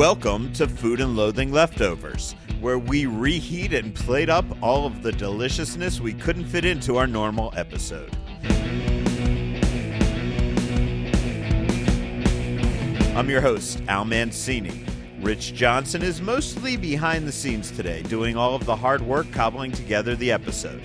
[0.00, 5.12] Welcome to Food and Loathing Leftovers, where we reheat and plate up all of the
[5.12, 8.10] deliciousness we couldn't fit into our normal episode.
[13.14, 14.86] I'm your host, Al Mancini.
[15.20, 19.70] Rich Johnson is mostly behind the scenes today, doing all of the hard work cobbling
[19.70, 20.80] together the episode.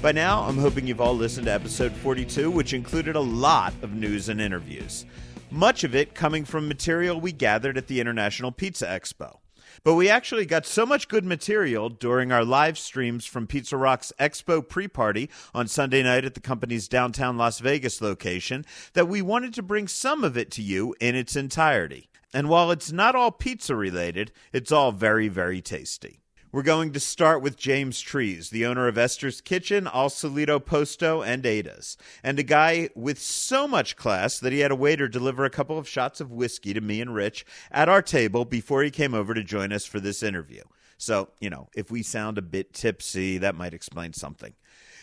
[0.00, 3.92] By now, I'm hoping you've all listened to episode 42, which included a lot of
[3.92, 5.04] news and interviews.
[5.52, 9.36] Much of it coming from material we gathered at the International Pizza Expo.
[9.84, 14.14] But we actually got so much good material during our live streams from Pizza Rock's
[14.18, 19.20] Expo pre party on Sunday night at the company's downtown Las Vegas location that we
[19.20, 22.08] wanted to bring some of it to you in its entirety.
[22.32, 26.21] And while it's not all pizza related, it's all very, very tasty.
[26.52, 31.22] We're going to start with James Trees, the owner of Esther's Kitchen, Al Solito Posto,
[31.22, 35.46] and Ada's, and a guy with so much class that he had a waiter deliver
[35.46, 38.90] a couple of shots of whiskey to me and Rich at our table before he
[38.90, 40.62] came over to join us for this interview.
[40.98, 44.52] So, you know, if we sound a bit tipsy, that might explain something.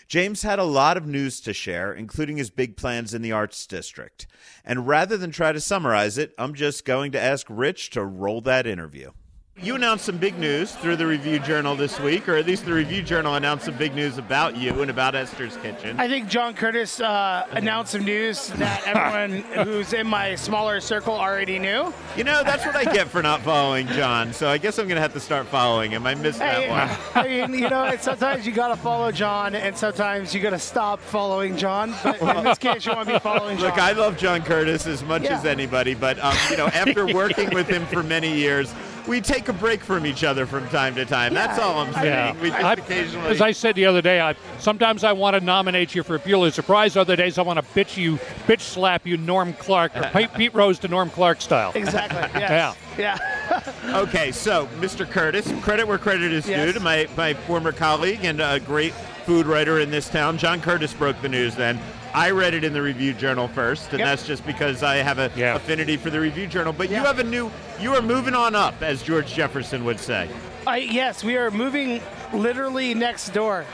[0.07, 3.65] James had a lot of news to share, including his big plans in the Arts
[3.65, 4.27] District.
[4.63, 8.39] And rather than try to summarize it, I'm just going to ask Rich to roll
[8.41, 9.13] that interview.
[9.61, 12.71] You announced some big news through the Review Journal this week, or at least the
[12.71, 15.99] Review Journal announced some big news about you and about Esther's Kitchen.
[15.99, 21.13] I think John Curtis uh, announced some news that everyone who's in my smaller circle
[21.13, 21.93] already knew.
[22.15, 24.95] You know, that's what I get for not following John, so I guess I'm going
[24.95, 26.07] to have to start following him.
[26.07, 27.23] I missed Hey, that one.
[27.25, 31.57] I mean, you know, sometimes you gotta follow John, and sometimes you gotta stop following
[31.57, 31.93] John.
[32.01, 33.65] But in this case, you want to be following John.
[33.71, 35.37] Look, I love John Curtis as much Yeah.
[35.37, 38.73] as anybody, but um, you know, after working with him for many years,
[39.09, 41.33] we take a break from each other from time to time.
[41.33, 42.05] That's all I'm saying.
[42.05, 42.41] Yeah.
[42.41, 43.29] We just I- occasionally.
[43.31, 46.19] as I said the other day, I, sometimes I want to nominate you for a
[46.19, 46.95] Pulitzer Prize.
[46.95, 50.53] Other days I want to bitch you, bitch slap you, Norm Clark or Pete, Pete
[50.53, 51.71] Rose to Norm Clark style.
[51.75, 52.19] exactly.
[52.39, 52.77] Yes.
[52.97, 53.17] Yeah.
[53.89, 55.09] Okay, so Mr.
[55.09, 56.67] Curtis, credit where credit is Yes.
[56.67, 58.93] due to my, my former colleague and a great
[59.29, 60.39] food writer in this town.
[60.39, 61.79] John Curtis broke the news then.
[62.15, 64.07] I read it in the Review Journal first, and Yep.
[64.07, 65.53] that's just because I have a Yeah.
[65.53, 66.73] affinity for the Review Journal.
[66.73, 70.27] But you have a new, you are moving on up, as George Jefferson would say.
[70.65, 72.01] I, yes, we are moving
[72.33, 73.65] literally next door.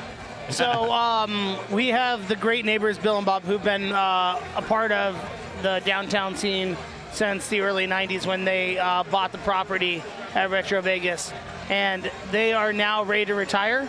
[0.50, 4.92] So um, we have the great neighbors Bill and Bob who've been uh, a part
[4.92, 5.16] of
[5.62, 6.76] the downtown scene
[7.14, 11.32] since the early 90s when they uh, bought the property at Retro Vegas.
[11.70, 13.88] And they are now ready to retire.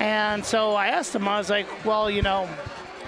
[0.00, 2.46] And so I asked them, I was like, well, you know,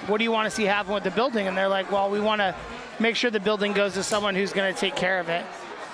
[0.06, 1.48] what do you want to see happen with the building?
[1.48, 2.54] And they're like, well, we want to
[3.00, 5.44] make sure the building goes to someone who's going to take care of it.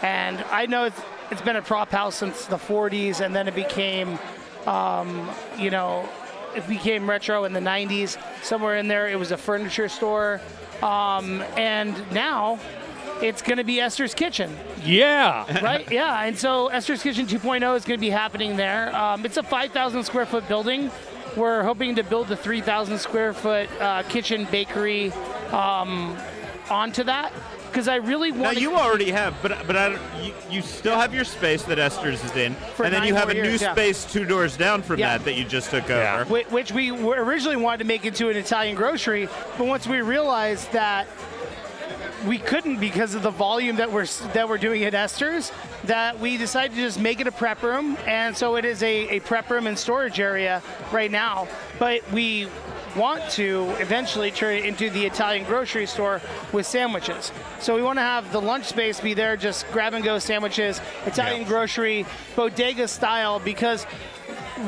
[0.03, 4.19] And I know it's, been a prop house since the 40s, and then it became,
[4.67, 6.07] um, you know,
[6.55, 8.19] it became retro in the 90s.
[8.43, 10.43] Somewhere in there, it was a furniture store.
[10.83, 12.59] Um, and now
[13.23, 15.61] it's going to be Esther's Kitchen Yeah.
[15.63, 15.91] right?
[15.91, 18.95] Yeah, and so Esther's Kitchen 2.0 is going to be happening there.
[18.95, 20.91] Um, it's a 5,000 square foot building.
[21.37, 25.13] We're hoping to build a 3,000 square foot uh, kitchen bakery
[25.53, 26.17] um,
[26.69, 27.33] onto that
[27.71, 28.43] because I really want.
[28.43, 28.61] Now want.
[28.61, 32.37] you already have, but but I, you, you still have your space that Esther's is
[32.37, 33.73] in, For and then you have a new years, yeah.
[33.73, 35.17] space two doors down from Yeah.
[35.17, 36.21] that that you just took Yeah.
[36.21, 36.41] over.
[36.51, 41.07] Which we originally wanted to make into an Italian grocery, but once we realized that
[42.27, 45.51] we couldn't because of the volume that we're that we're doing at Esther's,
[45.85, 49.09] that we decided to just make it a prep room, and so it is a,
[49.09, 50.63] a prep room and storage area
[50.93, 51.49] right now.
[51.79, 52.49] But we
[52.97, 56.21] want to eventually turn it into the Italian grocery store
[56.53, 57.33] with sandwiches.
[57.59, 60.81] So we want to have the lunch space be there, just grab and go sandwiches,
[61.07, 61.49] Italian Yeah.
[61.49, 62.07] grocery,
[62.37, 63.87] bodega style, because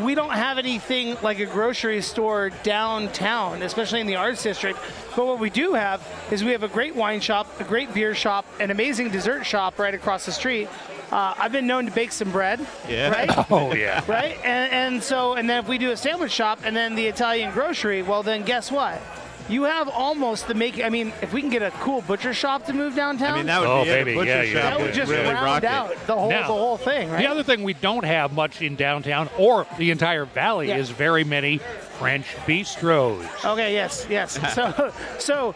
[0.02, 4.78] we don't have anything like a grocery store downtown, especially in the arts district.
[5.16, 8.14] But what we do have is we have a great wine shop, a great beer
[8.14, 10.68] shop, an amazing dessert shop right across the street.
[11.12, 13.10] Uh, I've been known to bake some bread, Yeah.
[13.10, 13.46] right?
[13.50, 14.02] Oh yeah.
[14.08, 14.36] right?
[14.44, 17.52] And, and so, and then if we do a sandwich shop and then the Italian
[17.52, 19.00] grocery, well, then guess what?
[19.48, 20.82] You have almost the make.
[20.82, 23.46] I mean, if we can get a cool butcher shop to move downtown, I mean,
[23.46, 24.08] that would Oh, be it.
[24.08, 24.70] A butcher yeah, shop yeah.
[24.70, 27.18] that would just really round out the whole Now, the whole thing, right?
[27.18, 30.78] The other thing we don't have much in downtown or the entire valley Yeah.
[30.78, 31.58] is very many
[31.98, 33.22] French bistros.
[33.44, 34.38] Okay, yes, yes.
[34.54, 35.54] So, so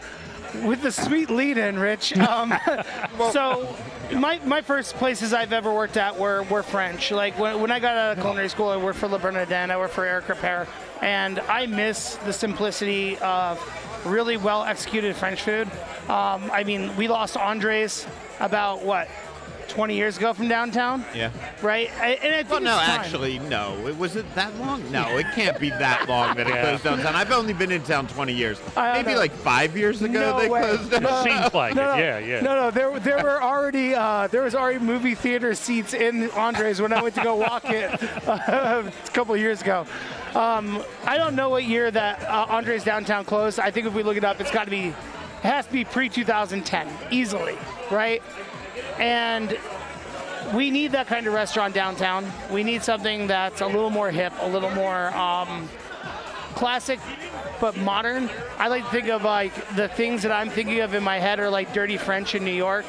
[0.65, 2.15] with the sweet lead in, Rich.
[2.17, 2.53] Um,
[3.31, 3.75] so,
[4.13, 7.11] my, my first places I've ever worked at were, were French.
[7.11, 9.77] Like when, when I got out of culinary school, I worked for Le Bernardin, I
[9.77, 10.67] worked for Eric Ripert,
[11.01, 13.59] and I miss the simplicity of
[14.05, 15.69] really well executed French food.
[16.09, 18.05] Um, I mean, we lost Andres
[18.39, 19.07] about what
[19.69, 21.29] 20 years ago from downtown, Yeah.
[21.61, 21.89] right?
[22.01, 22.99] I, and I think Well, no, it's time.
[22.99, 23.87] actually, no.
[23.87, 24.83] It was it that long?
[24.91, 26.63] No, it can't be that long that it Yeah.
[26.63, 27.15] closed downtown.
[27.15, 28.59] I've only been in town 20 years.
[28.75, 29.19] I Maybe know.
[29.19, 30.61] like five years ago No they way.
[30.61, 31.03] closed down.
[31.03, 31.23] No.
[31.23, 31.85] Seems like no, it.
[31.85, 32.41] no, Yeah, yeah.
[32.41, 36.81] No, no, there, there were already uh, there was already movie theater seats in Andres
[36.81, 37.91] when I went to go walk it
[38.27, 39.85] uh, a couple of years ago.
[40.35, 43.59] Um, I don't know what year that uh, Andres downtown closed.
[43.59, 44.93] I think if we look it up, it's got to be, it
[45.43, 47.57] has to be pre 2010, easily,
[47.89, 48.21] right?
[48.99, 49.57] And
[50.53, 52.29] we need that kind of restaurant downtown.
[52.51, 55.69] We need something that's a little more hip, a little more um,
[56.55, 56.99] classic,
[57.61, 58.29] but modern.
[58.57, 61.39] I like to think of like the things that I'm thinking of in my head
[61.39, 62.85] are like Dirty French in New York,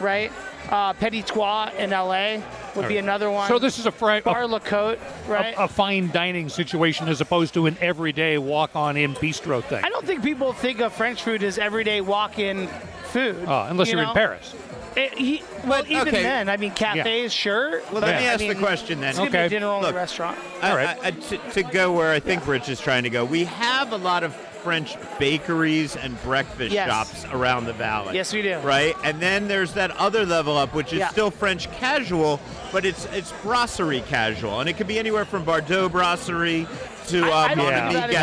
[0.00, 0.32] right?
[0.70, 2.38] Uh, Petit Trois in LA
[2.76, 3.48] would be another one.
[3.48, 4.98] So this is a, fri- Bar a, La Côte,
[5.28, 5.54] right?
[5.56, 9.84] a, a fine dining situation as opposed to an everyday walk-on-in bistro thing.
[9.84, 12.68] I don't think people think of French food as everyday walk-in
[13.10, 13.44] food.
[13.44, 14.10] Uh, unless you you're know?
[14.10, 14.54] in Paris.
[14.96, 16.22] It- he- well, But, even okay.
[16.22, 17.70] then, I mean, cafes, sure.
[17.90, 19.10] Well, but, let me I ask the question then.
[19.10, 19.48] It's gonna be a Okay.
[19.48, 20.38] dinner-only Look, restaurant.
[20.62, 20.96] All right.
[21.02, 23.92] I- I- to, to go where I think Rich is trying to go, we have
[23.92, 26.88] a lot of French bakeries and breakfast Yes.
[26.88, 28.14] shops around the valley.
[28.14, 28.58] Yes, we do.
[28.58, 31.08] Right, and then there's that other level up, which is Yeah.
[31.08, 32.38] still French casual,
[32.70, 36.68] but it's it's brasserie casual, and it could be anywhere from Bordeaux brasserie
[37.08, 38.16] to I- uh, I don't Mon think Ami that is-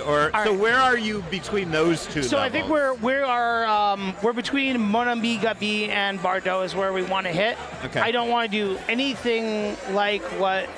[0.00, 0.52] Gabi, or All so.
[0.54, 2.22] Where are you between those two?
[2.22, 6.74] So I think we're we are um, we're between Mon Ami, Gabi, and Bordeaux is
[6.74, 7.56] where we want to hit.
[7.84, 8.00] Okay.
[8.00, 10.68] I don't want to do anything like what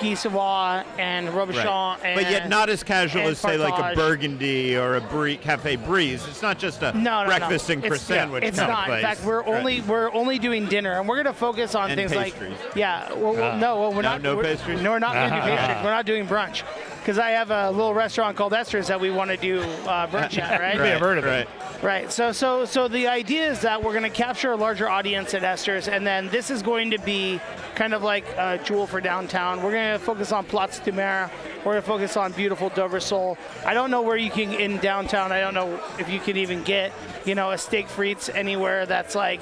[0.00, 1.98] Guy Savoy and Robuchon Right.
[2.04, 5.76] and but yet not as casual as say like a Burgundy or a Brie, Cafe
[5.76, 6.26] Breeze.
[6.28, 7.74] It's not just a no, no, breakfast no.
[7.74, 8.78] and It's- croissant sandwich It's kind not.
[8.80, 8.98] of place.
[8.98, 9.48] In fact, we're Right.
[9.48, 12.50] only we're only doing dinner, and we're going to focus on And things pastries.
[12.64, 13.12] like yeah.
[13.12, 13.58] Well, well, Ah.
[13.58, 14.22] no, well, we're No- not.
[14.22, 14.80] no we're, pastries?
[14.80, 15.84] No, we're not going to do pastries.
[15.84, 16.62] We're not doing brunch
[17.00, 20.38] because I have a little restaurant called Esther's that we want to do uh, brunch
[20.38, 20.60] at.
[20.60, 20.78] Right.
[20.78, 21.48] may have heard of it.
[21.82, 22.10] Right.
[22.12, 25.44] So so so the idea is that we're going to capture a larger audience at
[25.44, 27.40] Esther's, and then this is going to be
[27.74, 29.62] kind of like a jewel for downtown.
[29.62, 31.30] We're going to focus on Platz de Mer.
[31.58, 33.38] We're going to focus on beautiful Dover Sole.
[33.64, 35.32] I don't know where you can in downtown.
[35.32, 36.92] I don't know if you can even get
[37.24, 39.40] you know a steak frites anywhere that's like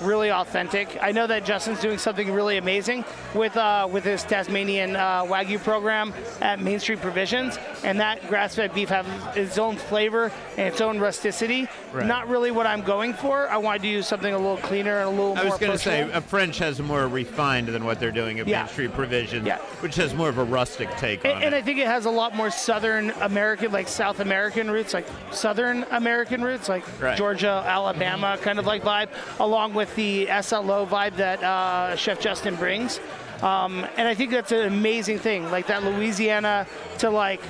[0.00, 0.98] really authentic.
[1.02, 3.04] I know that Justin's doing something really amazing
[3.34, 8.74] with uh, with his Tasmanian uh, Wagyu program at Main Street Provisions, and that grass-fed
[8.74, 9.06] beef has
[9.36, 11.68] its own flavor and its own rusticity.
[11.92, 12.06] Right.
[12.06, 13.48] Not really what I'm going for.
[13.48, 15.44] I wanted to do something a little cleaner and a little more.
[15.44, 18.46] I was going to say, a French has more refined than what they're doing at
[18.46, 18.62] Yeah.
[18.62, 19.58] Main Street Provisions, Yeah.
[19.80, 21.54] which has more of a rustic take on And, and.
[21.54, 25.84] I think it has a lot more Southern American, like South American roots, like Southern
[25.90, 27.16] American roots, like Right.
[27.16, 29.08] Georgia, Alabama kind of like vibe,
[29.40, 33.00] along with the SLO vibe that uh, Chef Justin brings.
[33.42, 36.66] Um, and I think that's an amazing thing, like that Louisiana
[36.98, 37.40] to like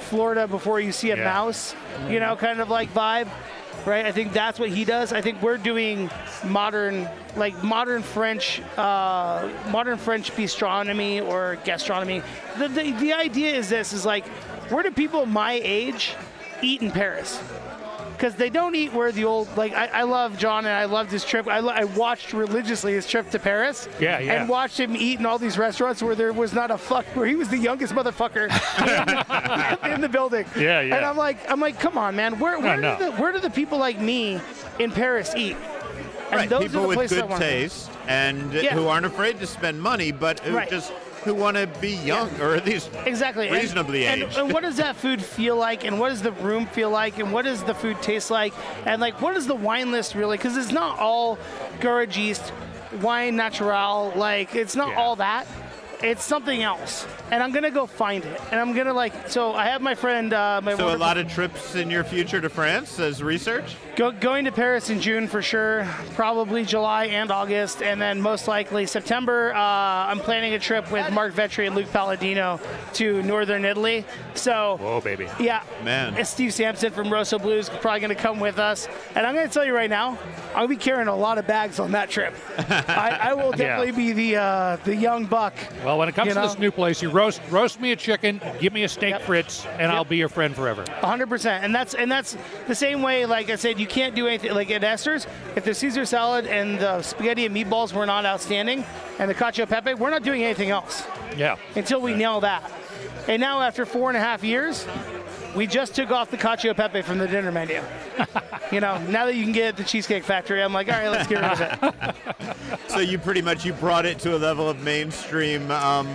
[0.00, 1.24] Florida before you see a Yeah.
[1.24, 1.74] mouse,
[2.08, 3.28] you know, kind of like vibe.
[3.86, 5.10] Right, I think that's what he does.
[5.10, 6.10] I think we're doing
[6.44, 12.20] modern, like modern French, uh, modern French bistronomy or gastronomy.
[12.58, 14.26] The, the the idea is this: is like,
[14.68, 16.14] where do people my age
[16.60, 17.40] eat in Paris?
[18.20, 21.10] Because they don't eat where the old like I, I love John and I loved
[21.10, 21.48] his trip.
[21.48, 23.88] I, lo- I watched religiously his trip to Paris.
[23.98, 24.34] Yeah, yeah.
[24.34, 27.24] And watched him eat in all these restaurants where there was not a fuck where
[27.26, 28.50] he was the youngest motherfucker
[29.86, 30.44] in, in the building.
[30.54, 30.96] Yeah, yeah.
[30.96, 32.38] And I'm like I'm like, come on, man.
[32.38, 32.98] Where where, no.
[32.98, 34.38] Do, the, where do the people like me
[34.78, 35.56] in Paris eat?
[36.30, 38.74] And right, those people are the with places I good wanna taste and Yeah.
[38.74, 40.68] who aren't afraid to spend money, but who Right.
[40.68, 40.92] just
[41.24, 43.48] who want to be young or at least Exactly.
[43.48, 44.38] And- reasonably and, aged.
[44.38, 45.84] And, what does that food feel like?
[45.84, 47.18] And what does the room feel like?
[47.18, 48.54] And what does the food taste like?
[48.86, 50.36] And like, what is the wine list really?
[50.36, 51.38] Because it's not all
[51.80, 52.50] Garagiste,
[53.02, 54.12] wine natural.
[54.16, 55.00] Like, it's not Yeah.
[55.00, 55.46] all that.
[56.02, 57.06] It's something else.
[57.30, 58.40] And I'm gonna go find it.
[58.50, 59.28] And I'm gonna like.
[59.28, 60.32] So I have my friend.
[60.32, 63.76] Uh, my so a lot of trips in your future to France as research.
[63.96, 68.48] Go, going to Paris in June for sure, probably July and August, and then most
[68.48, 69.52] likely September.
[69.54, 72.58] Uh, I'm planning a trip with Marc Vetri and Luke Palladino
[72.94, 74.04] to northern Italy.
[74.34, 75.28] So, Whoa, baby.
[75.38, 76.24] yeah, Man.
[76.24, 78.88] Steve Samson from Rosso Blues probably going to come with us.
[79.14, 80.18] And I'm going to tell you right now,
[80.54, 82.34] I'll be carrying a lot of bags on that trip.
[82.58, 85.54] I, I will definitely be the uh, the young buck.
[85.84, 86.46] Well, when it comes You to know?
[86.48, 89.22] this new place, you roast roast me a chicken, give me a steak Yep.
[89.22, 90.84] frites, and I'll be your friend forever.
[91.02, 91.62] 100%.
[91.64, 93.26] And that's and that's the same way.
[93.26, 94.52] Like I said, you can't do anything.
[94.54, 98.84] Like at Esther's, if the Caesar salad and the spaghetti and meatballs were not outstanding,
[99.18, 101.04] and the cacio pepe, we're not doing anything else
[101.36, 101.56] Yeah.
[101.76, 102.62] until we nail that.
[103.28, 104.86] And now, after four and a half years,
[105.54, 107.82] we just took off the cacio e pepe from the dinner menu.
[108.72, 110.94] you know, now that you can get it at the Cheesecake Factory, I'm like, all
[110.94, 111.94] right, let's get rid of
[112.38, 112.90] it.
[112.90, 115.70] So you pretty much you brought it to a level of mainstream.
[115.70, 116.08] Um,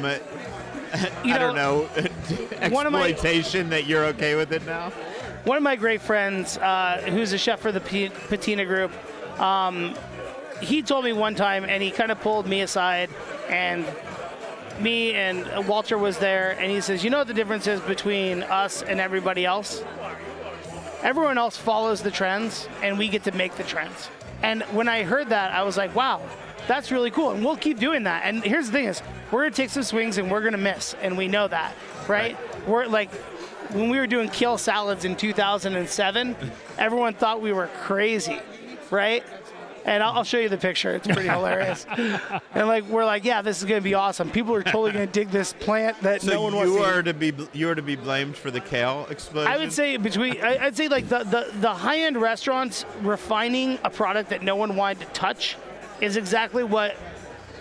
[1.23, 1.81] You I don't know
[2.69, 4.91] one of my- exploitation that you're okay with it now.
[5.43, 8.91] one of my great friends, uh, who's a chef for the P- Patina Group,
[9.41, 9.93] um,
[10.61, 13.09] he told me one time, and he kind of pulled me aside,
[13.49, 13.85] and
[14.79, 18.43] me and Walter was there, and he says, "You know what the difference is between
[18.43, 19.83] us and everybody else?
[21.03, 24.09] Everyone else follows the trends, and we get to make the trends."
[24.43, 26.21] And when I heard that, I was like, "Wow,
[26.67, 28.23] that's really cool." And we'll keep doing that.
[28.25, 29.01] And here's the thing: is
[29.31, 31.73] we're gonna take some swings, and we're gonna miss, and we know that,
[32.07, 32.37] right?
[32.67, 33.09] We're like.
[33.71, 36.35] When we were doing kale salads in 2007,
[36.77, 38.39] everyone thought we were crazy,
[38.91, 39.23] right?
[39.85, 40.93] And I'll, I'll show you the picture.
[40.95, 41.85] It's pretty hilarious.
[42.53, 44.29] and like we're like, yeah, this is gonna be awesome.
[44.31, 46.71] People are totally gonna dig this plant that So no one wants.
[46.71, 46.87] you to eat.
[46.87, 49.51] are to be you are to be blamed for the kale explosion.
[49.51, 53.79] I would say between, I- I'd say like the, the, the high end restaurants refining
[53.83, 55.55] a product that no one wanted to touch
[56.01, 56.95] is exactly what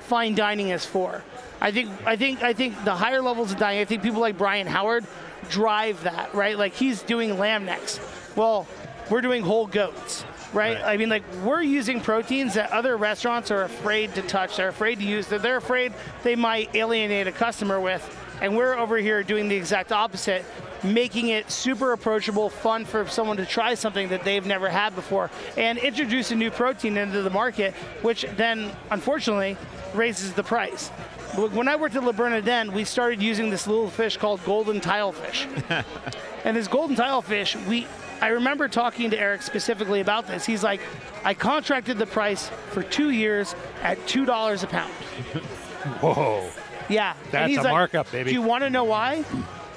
[0.06, 1.22] fine dining is for.
[1.60, 4.36] I think, I think, I think the higher levels of dining, I think people like
[4.36, 5.06] Brian Howard
[5.50, 6.58] drive that, right?
[6.58, 8.00] Like he's doing lamb necks.
[8.36, 8.66] Well,
[9.10, 10.24] we're doing whole goats.
[10.54, 10.76] Right?
[10.76, 10.84] Right.
[10.84, 14.56] I mean, like we're using proteins that other restaurants are afraid to touch.
[14.56, 15.26] They're afraid to use.
[15.26, 15.92] That they're afraid
[16.22, 18.02] they might alienate a customer with,
[18.40, 20.44] and we're over here doing the exact opposite,
[20.84, 25.30] making it super approachable, fun for someone to try something that they've never had before,
[25.56, 29.56] and introduce a new protein into the market, which then, unfortunately,
[29.94, 30.88] raises the price.
[31.36, 35.46] When I worked at Le Bernardin, we started using this little fish called golden tilefish.
[36.44, 37.88] and this golden tilefish, we
[38.24, 40.46] I remember talking to Eric specifically about this.
[40.46, 40.80] He's like,
[41.24, 44.90] I contracted the price for two years at two dollars a pound.
[46.00, 46.48] Whoa.
[46.88, 48.30] Yeah, That's he's a like, markup, baby.
[48.30, 49.26] Do you want to know why?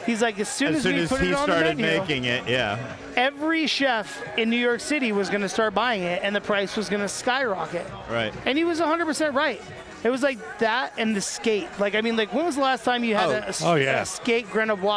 [0.06, 1.82] He's like, as soon as, as soon we as put he it on started the
[1.82, 2.96] menu, making it, yeah.
[3.18, 6.77] every chef in New York City was going to start buying it, and the price
[6.77, 7.86] was going to skyrocket.
[8.10, 8.34] Right.
[8.46, 9.62] And he was 100% right.
[10.04, 11.68] It was like that and the skate.
[11.80, 13.32] Like, I mean, like, when was the last time you had Oh.
[13.32, 14.01] a, a, Oh, yeah.
[14.01, 14.88] a skate Grenoble?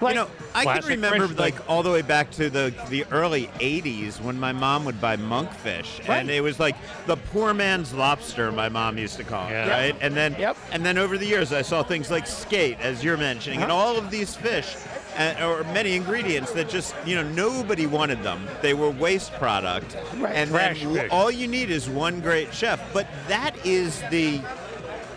[0.00, 1.64] Like, you know, I can remember French like thing.
[1.68, 6.06] all the way back to the the early '80s when my mom would buy monkfish,
[6.08, 6.18] Right.
[6.18, 6.74] and it was like
[7.06, 8.50] the poor man's lobster.
[8.50, 9.68] My mom used to call it, Yeah.
[9.70, 9.96] right?
[10.00, 10.56] And then, Yep.
[10.72, 13.80] and then over the years, I saw things like skate, as you're mentioning, and Uh-huh.
[13.80, 14.74] all of these fish.
[15.16, 18.46] Uh, or many ingredients that just you know nobody wanted them.
[18.62, 20.34] They were waste product, Right.
[20.34, 21.08] and Trash then fish.
[21.10, 22.80] all you need is one great chef.
[22.92, 24.40] But that is the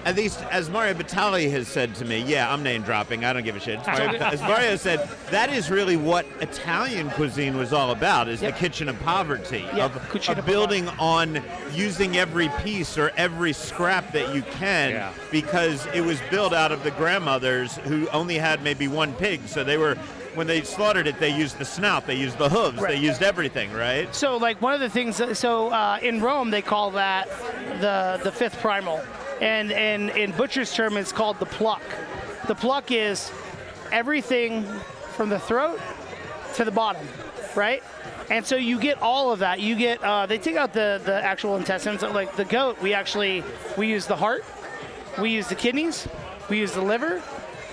[0.08, 3.26] at least as Mario Batali has said to me, yeah, I'm name dropping.
[3.26, 3.86] I don't give a shit.
[3.86, 8.54] Mario, as Mario said, that is really what Italian cuisine was all about: is Yep.
[8.54, 14.14] the kitchen of poverty, Yep, of, of building on using every piece or every scrap
[14.14, 15.12] that you can, Yeah.
[15.30, 19.64] because it was built out of the grandmothers who only had maybe one pig, so
[19.66, 19.96] they were.
[20.36, 22.90] When they slaughtered it, they used the snout, they used the hooves, Right.
[22.94, 24.14] they used everything, right?
[24.14, 27.28] So, like one of the things, so uh, in Rome they call that
[27.82, 29.02] the the fifth primal,
[29.42, 31.82] and and in butcher's term it's called the pluck.
[32.48, 33.32] The pluck is
[33.92, 34.64] everything
[35.16, 35.80] from the throat
[36.56, 37.08] to the bottom,
[37.56, 37.84] right?
[38.30, 39.60] And so you get all of that.
[39.60, 42.02] You get uh, they take out the the actual intestines.
[42.02, 43.44] Like the goat, we actually
[43.78, 44.44] we use the heart,
[45.20, 46.08] we use the kidneys,
[46.50, 47.22] we use the liver,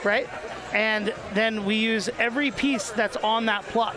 [0.04, 0.28] right?
[0.72, 3.96] And then we use every piece that's on that pluck.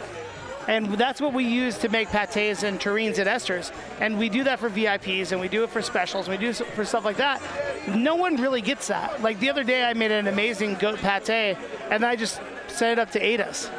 [0.68, 3.72] And that's what we use to make pates and terrines and Esther's.
[4.02, 6.50] And we do that for VIPs and we do it for specials and we do
[6.50, 7.42] it for stuff like that.
[7.88, 9.22] No one really gets that.
[9.22, 11.58] Like the other day, I made an amazing goat pate
[11.90, 13.70] and I just sent it up to Ada's,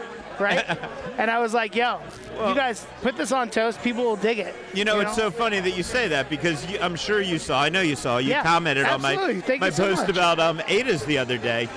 [0.41, 0.65] right?
[1.19, 2.01] and I was like, yo,
[2.33, 4.55] you guys put this on toast, people will dig it.
[4.73, 7.61] You know, it's so funny that you say that because you, I'm sure you saw.
[7.61, 8.17] I know you saw.
[8.17, 9.41] You Yeah, commented on my.
[9.41, 11.69] Thank my you so post about um, Ada's the other day.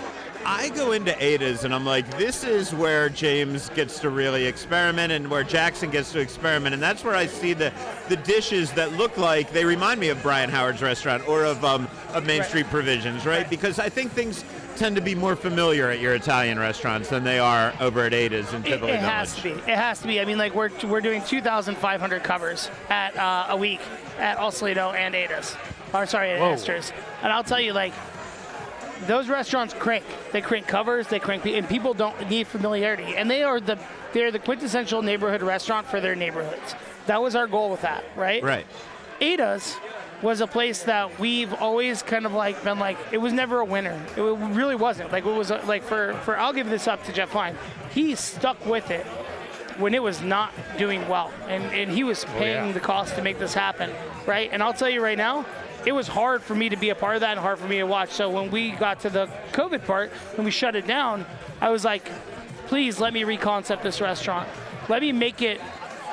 [0.45, 5.11] I go into Ada's and I'm like, this is where James gets to really experiment
[5.11, 7.71] and where Jackson gets to experiment, and that's where I see the
[8.09, 11.87] the dishes that look like they remind me of Brian Howard's restaurant or of um,
[12.13, 12.47] of Main Right.
[12.49, 13.31] Street Provisions, right?
[13.41, 13.49] Right.
[13.49, 14.43] Because I think things
[14.75, 18.51] tend to be more familiar at your Italian restaurants than they are over at Ada's
[18.53, 19.49] in It, Tivoli it has to be.
[19.49, 20.19] It has to be.
[20.19, 23.79] I mean, like we're we're doing 2,500 covers at uh, a week
[24.17, 25.55] at Al Solito and Ada's,
[25.93, 26.91] or sorry, at Esther's.
[27.21, 27.93] And I'll tell you, like
[29.07, 30.03] those restaurants crank.
[30.31, 31.07] They crank covers.
[31.07, 33.15] They crank, pe- and people don't need familiarity.
[33.15, 33.77] And they are the
[34.13, 36.75] they're the quintessential neighborhood restaurant for their neighborhoods.
[37.07, 38.43] That was our goal with that, right?
[38.43, 38.65] Right.
[39.19, 39.75] Ada's
[40.21, 43.65] was a place that we've always kind of like been like it was never a
[43.65, 43.99] winner.
[44.15, 45.11] It really wasn't.
[45.11, 47.57] Like it was uh, like for for I'll give this up to Jeff Fine.
[47.93, 49.05] He stuck with it
[49.77, 52.71] when it was not doing well, and and he was paying yeah.
[52.71, 53.91] the cost to make this happen,
[54.25, 54.49] right?
[54.51, 55.45] And I'll tell you right now.
[55.85, 57.77] It was hard for me to be a part of that and hard for me
[57.77, 58.11] to watch.
[58.11, 61.25] So when we got to the COVID part and we shut it down,
[61.59, 62.09] I was like,
[62.67, 64.47] please let me reconcept this restaurant.
[64.89, 65.59] Let me make it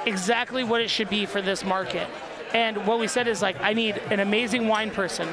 [0.07, 2.09] exactly what it should be for this market.
[2.55, 5.29] And what we said is like, I need an amazing wine person.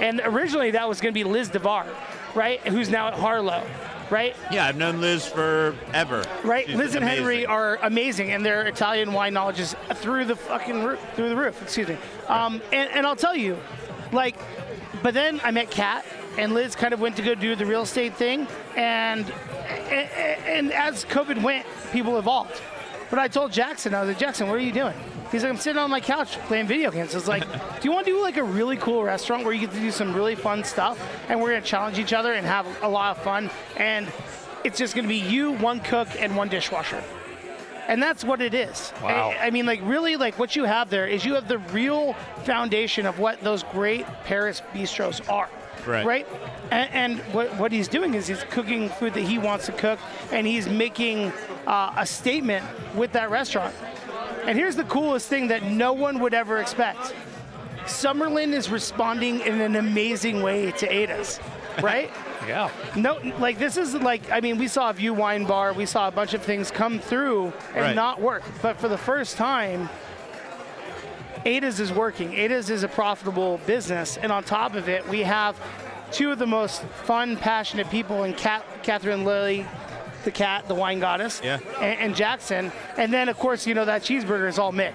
[0.00, 1.86] And originally that was going to be Liz DeVar,
[2.34, 2.60] right?
[2.66, 3.62] Who's now at Harlow,
[4.14, 4.36] right?
[4.52, 6.24] Yeah, I've known Liz forever.
[6.44, 10.36] Right, She's Liz and Henry are amazing, and their Italian wine knowledge is through the
[10.36, 11.60] fucking roof, through the roof.
[11.60, 11.96] Excuse me.
[12.28, 13.58] Um, and, and I'll tell you,
[14.12, 14.36] like,
[15.02, 16.06] but then I met Kat,
[16.38, 19.30] and Liz kind of went to go do the real estate thing, and
[19.90, 20.08] and,
[20.46, 22.62] and as COVID went, people evolved.
[23.10, 24.94] But I told Jackson, I was like, Jackson, what are you doing?
[25.34, 27.12] He's like, I'm sitting on my couch playing video games.
[27.12, 29.72] It's like, do you want to do like a really cool restaurant where you get
[29.72, 30.96] to do some really fun stuff,
[31.28, 34.06] and we're gonna challenge each other and have a lot of fun, and
[34.62, 37.02] it's just gonna be you, one cook, and one dishwasher.
[37.88, 38.92] And that's what it is.
[39.02, 39.34] Wow.
[39.36, 42.12] I, I mean, like, really, like, what you have there is you have the real
[42.44, 45.50] foundation of what those great Paris bistros are.
[45.84, 46.06] Right.
[46.06, 46.28] Right?
[46.70, 49.98] And, and what, what he's doing is he's cooking food that he wants to cook,
[50.30, 51.32] and he's making
[51.66, 52.64] uh, a statement
[52.94, 53.74] with that restaurant.
[54.46, 57.14] And here's the coolest thing that no one would ever expect
[57.84, 61.40] Summerlin is responding in an amazing way to Ada's.
[61.82, 62.10] Right?
[62.46, 62.68] Yeah.
[62.94, 66.08] No, like this is like I mean, we saw a View Wine Bar, we saw
[66.08, 67.96] a bunch of things come through and Right.
[67.96, 69.88] not work, but for the first time,
[71.46, 72.34] Ada's is working.
[72.34, 75.58] Ada's is a profitable business, and on top of it, we have
[76.12, 79.64] two of the most fun, passionate people in Cat, Catherine Lilly,
[80.24, 81.58] the cat, the wine goddess, Yeah.
[81.80, 84.94] and, and Jackson, and then of course you know that cheeseburger is all Mick.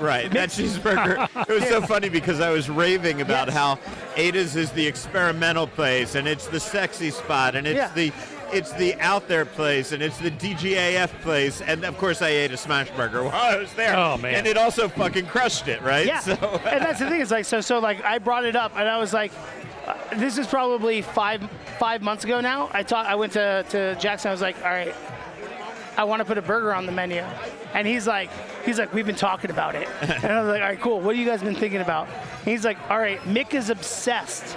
[0.00, 1.28] Right, that cheeseburger.
[1.48, 3.56] it was so funny because I was raving about Yes.
[3.56, 3.78] how
[4.16, 7.90] Ada's is the experimental place, and it's the sexy spot, and it's Yeah.
[7.94, 8.12] the
[8.52, 12.52] it's the out there place, and it's the DGAF place, and of course I ate
[12.52, 13.96] a smash burger while I was there.
[13.96, 14.34] Oh, man.
[14.34, 16.06] And it also fucking crushed it, right?
[16.06, 16.32] Yeah, So
[16.66, 18.98] and that's the thing is like so so like I brought it up and I
[18.98, 19.32] was like,
[20.16, 21.42] this is probably five
[21.78, 22.70] five months ago now.
[22.72, 24.28] I taught I went to to Jackson.
[24.28, 24.94] I was like, all right,
[25.96, 27.22] I want to put a burger on the menu,
[27.74, 28.30] and he's like
[28.64, 31.00] he's like we've been talking about it, and I was like, all right, cool.
[31.00, 32.08] What have you guys been thinking about?
[32.08, 34.56] And he's like, all right, Mick is obsessed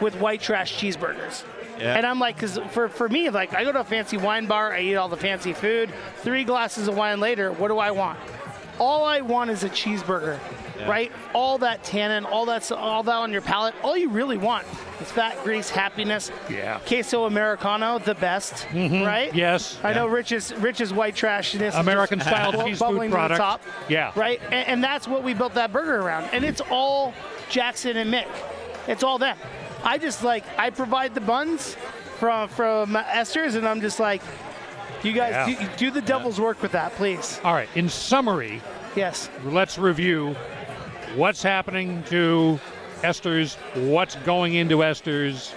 [0.00, 1.44] with white trash cheeseburgers.
[1.78, 1.94] Yeah.
[1.96, 4.72] And I'm like, because for, for me, like, I go to a fancy wine bar,
[4.72, 5.90] I eat all the fancy food.
[6.18, 8.18] Three glasses of wine later, what do I want?
[8.78, 10.38] All I want is a cheeseburger,
[10.88, 11.12] right?
[11.34, 13.74] All that tannin, all that, all that on your palate.
[13.82, 14.66] All you really want
[15.00, 16.30] is fat, grease, happiness.
[16.50, 16.78] Yeah.
[16.86, 19.02] Queso Americano, the best, mm-hmm.
[19.04, 19.34] right?
[19.34, 19.78] Yes.
[19.82, 21.78] I know Rich's Rich's white trashiness.
[21.78, 23.38] American style cheese bubbling food to the product.
[23.38, 23.62] top.
[23.88, 24.12] Yeah.
[24.14, 26.24] Right, and, and that's what we built that burger around.
[26.32, 27.14] And it's all
[27.48, 28.28] Jackson and Mick.
[28.88, 29.36] It's all them.
[29.84, 31.76] I just like I provide the buns
[32.18, 34.22] from from Esther's, and I'm just like,
[35.02, 35.66] you guys Yeah.
[35.66, 37.40] do, do the devil's work with that, please.
[37.42, 37.68] All right.
[37.74, 38.60] In summary,
[38.94, 39.28] Yes.
[39.44, 40.36] let's review
[41.16, 42.58] what's happening to
[43.02, 45.54] Esther's, what's going into Esther's.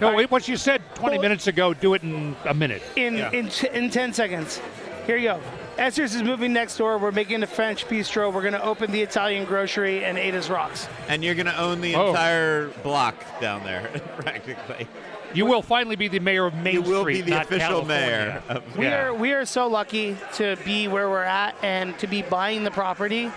[0.00, 2.82] No, wait, what you said 20 Well- minutes ago, do it in a minute.
[2.96, 3.30] in Yeah.
[3.32, 4.60] in, t- in 10 seconds.
[5.06, 5.40] Here you go.
[5.78, 6.98] Esther's is moving next door.
[6.98, 8.32] We're making a French bistro.
[8.32, 10.88] We're going to open the Italian grocery and Ada's Rocks.
[11.08, 12.08] and you're gonna own the Oh.
[12.08, 14.86] entire block down there, practically.
[15.34, 18.42] You will finally be the mayor of Main You will Street, be the official California.
[18.48, 18.56] mayor.
[18.56, 22.22] Of, We are we are so lucky to be where we're at and to be
[22.22, 23.30] buying the property.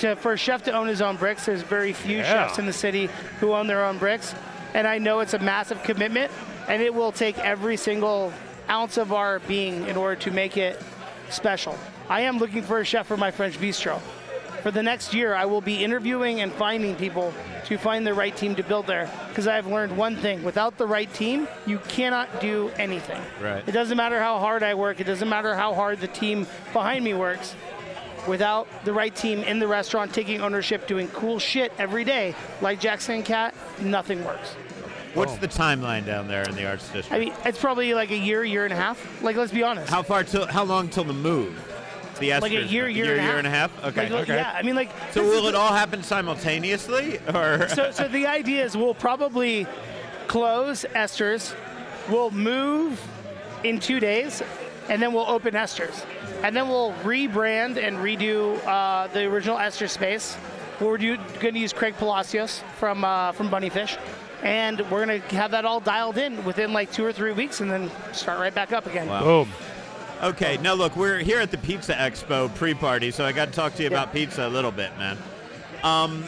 [0.00, 2.24] To for a chef to own his own bricks, there's very few Yeah.
[2.46, 4.34] chefs in the city who own their own bricks,
[4.74, 6.30] and I know it's a massive commitment,
[6.68, 8.32] and it will take every single
[8.70, 10.80] ounce of our being in order to make it
[11.28, 11.76] special.
[12.08, 14.00] I am looking for a chef for my French bistro.
[14.62, 17.32] For the next year, I will be interviewing and finding people
[17.64, 19.08] to find the right team to build there.
[19.28, 23.22] Because I've learned one thing without the right team, you cannot do anything.
[23.40, 23.62] Right.
[23.66, 27.04] It doesn't matter how hard I work, it doesn't matter how hard the team behind
[27.04, 27.54] me works.
[28.28, 32.78] Without the right team in the restaurant taking ownership, doing cool shit every day, like
[32.80, 34.56] Jackson and Cat, nothing works.
[35.14, 35.36] What's oh.
[35.36, 37.12] the timeline down there in the arts district?
[37.12, 39.22] I mean, it's probably like a year, year and a half.
[39.22, 39.90] Like, let's be honest.
[39.90, 40.46] how far till?
[40.46, 41.58] How long till the move?
[42.20, 42.96] The like a Esther's year, move?
[42.96, 43.84] year, year, and, a year and a half.
[43.84, 44.08] Okay.
[44.10, 44.36] Like, Okay.
[44.36, 44.90] Yeah, I mean, like.
[45.12, 49.66] So will it all happen simultaneously, or so, so the idea is we'll probably
[50.28, 51.54] close Esther's,
[52.08, 53.00] we'll move
[53.64, 54.42] in two days,
[54.90, 56.04] and then we'll open Esther's,
[56.42, 60.36] and then we'll rebrand and redo uh, the original Esther space.
[60.80, 63.96] We're going to use Craig Palacios from uh, from Bunnyfish,
[64.42, 67.60] and we're going to have that all dialed in within like two or three weeks,
[67.60, 69.06] and then start right back up again.
[69.06, 69.22] Wow.
[69.22, 69.48] Boom.
[70.22, 73.74] Okay, now look, we're here at the Pizza Expo pre-party, so I got to talk
[73.76, 75.16] to you about pizza a little bit, man.
[75.82, 76.24] Um,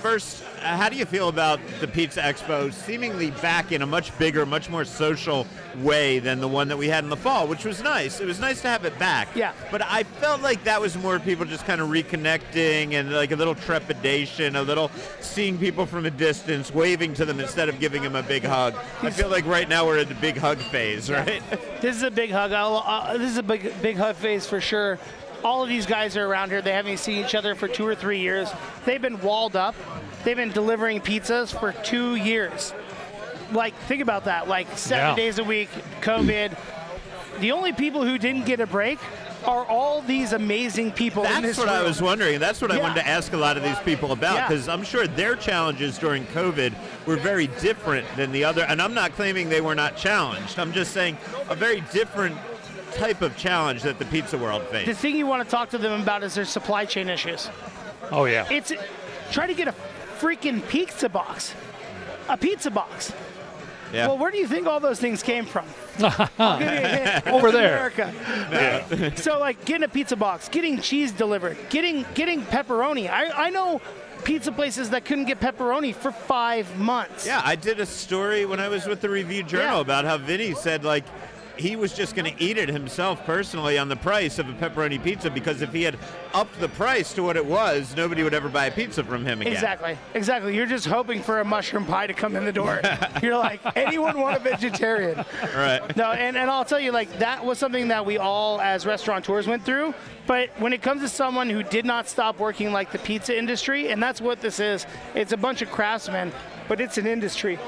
[0.00, 4.44] first, how do you feel about the Pizza Expo seemingly back in a much bigger,
[4.44, 5.46] much more social
[5.78, 8.20] way than the one that we had in the fall, which was nice.
[8.20, 9.28] It was nice to have it back.
[9.34, 9.52] Yeah.
[9.70, 13.36] But I felt like that was more people just kind of reconnecting and like a
[13.36, 18.02] little trepidation, a little seeing people from a distance, waving to them instead of giving
[18.02, 18.74] them a big hug.
[19.02, 21.42] I feel like right now we're in the big hug phase, right?
[21.80, 22.52] This is a big hug.
[22.52, 24.98] I'll, uh, this is a big, big hug phase for sure.
[25.42, 26.60] All of these guys are around here.
[26.60, 28.50] They haven't seen each other for two or three years.
[28.84, 29.74] They've been walled up.
[30.24, 32.72] They've been delivering pizzas for two years.
[33.52, 34.46] like think about that.
[34.46, 35.16] Like seven Yeah.
[35.16, 35.68] days a week,
[36.02, 36.56] COVID.
[37.40, 39.00] The only people who didn't get a break
[39.44, 42.34] are all these amazing people in That's this what I was wondering.
[42.34, 44.46] and That's what I wanted to ask a lot of these people about Yeah.
[44.48, 46.74] because I'm sure their challenges during COVID
[47.06, 48.62] were very different than the other.
[48.62, 50.56] And I'm not claiming they were not challenged.
[50.58, 51.16] I'm just saying
[51.48, 52.36] a very different
[52.94, 54.86] type of challenge that the pizza world faced.
[54.86, 57.48] The thing you want to talk to them about is their supply chain issues.
[58.12, 58.46] Oh yeah.
[58.48, 58.70] It's
[59.32, 59.74] try to get a
[60.20, 61.54] freaking pizza box.
[62.28, 63.12] A pizza box.
[63.92, 64.06] Yeah.
[64.06, 65.66] Well, where do you think all those things came from?
[66.38, 67.26] I'll give you a hint.
[67.34, 67.76] Over there.
[67.92, 69.16] America.
[69.16, 73.10] so, like, getting a pizza box, getting cheese delivered, getting getting pepperoni.
[73.10, 73.80] I, I know
[74.22, 77.26] pizza places that couldn't get pepperoni for five months.
[77.26, 79.80] Yeah, I did a story when I was with the Review Journal Yeah.
[79.80, 81.04] about how Vinny said like
[81.60, 85.02] he was just going to eat it himself personally on the price of a pepperoni
[85.02, 85.98] pizza because if he had
[86.32, 89.40] upped the price to what it was, nobody would ever buy a pizza from him
[89.40, 89.52] again.
[89.52, 89.96] Exactly.
[90.14, 90.56] Exactly.
[90.56, 92.80] You're just hoping for a mushroom pie to come in the door.
[93.22, 95.24] You're like, anyone want a vegetarian?
[95.54, 95.96] Right.
[95.96, 99.46] No, and, and I'll tell you, like, that was something that we all, as restaurateurs,
[99.46, 99.94] went through.
[100.26, 103.88] But when it comes to someone who did not stop working like the pizza industry,
[103.88, 106.32] and that's what this is, it's a bunch of craftsmen,
[106.68, 107.58] but it's an industry.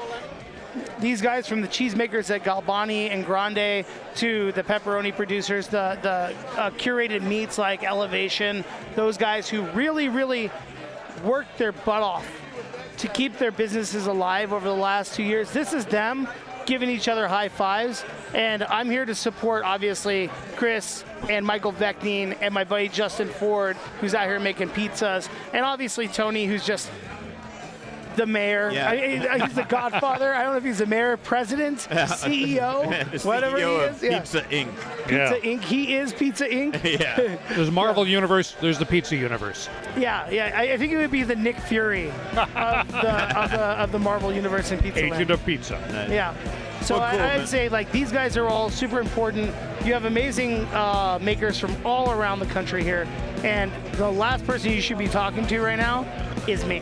[0.99, 6.35] These guys from the cheesemakers at Galbani and Grande to the pepperoni producers, the, the
[6.59, 8.63] uh, curated meats like Elevation,
[8.95, 10.49] those guys who really, really
[11.23, 12.27] worked their butt off
[12.97, 15.51] to keep their businesses alive over the last two years.
[15.51, 16.27] This is them
[16.65, 18.03] giving each other high fives.
[18.33, 23.75] And I'm here to support, obviously, Chris and Michael Vecnine and my buddy Justin Ford,
[23.99, 25.29] who's out here making pizzas.
[25.53, 26.89] And obviously, Tony, who's just
[28.15, 28.71] the mayor.
[28.71, 28.89] Yeah.
[28.89, 30.33] I- I- he's the godfather.
[30.33, 34.03] I don't know if he's the mayor, president, CEO, The whatever CEO he of is.
[34.03, 34.19] Yeah.
[34.19, 34.67] Pizza Inc.
[35.11, 35.31] yeah.
[35.33, 35.61] Pizza Inc.
[35.63, 36.83] He is Pizza Inc.
[36.99, 37.37] yeah.
[37.49, 38.55] There's Marvel Universe.
[38.61, 39.69] There's the Pizza Universe.
[39.97, 40.51] Yeah, yeah.
[40.55, 43.99] I, I think it would be the Nick Fury of the, of the, of the
[43.99, 45.13] Marvel Universe and Pizza Land.
[45.13, 46.07] Agent of Pizza.
[46.09, 46.33] Yeah.
[46.81, 49.47] So Well, cool, I, I'd say like these guys are all super important.
[49.85, 53.07] You have amazing uh, makers from all around the country here,
[53.43, 56.05] and the last person you should be talking to right now
[56.45, 56.81] is me.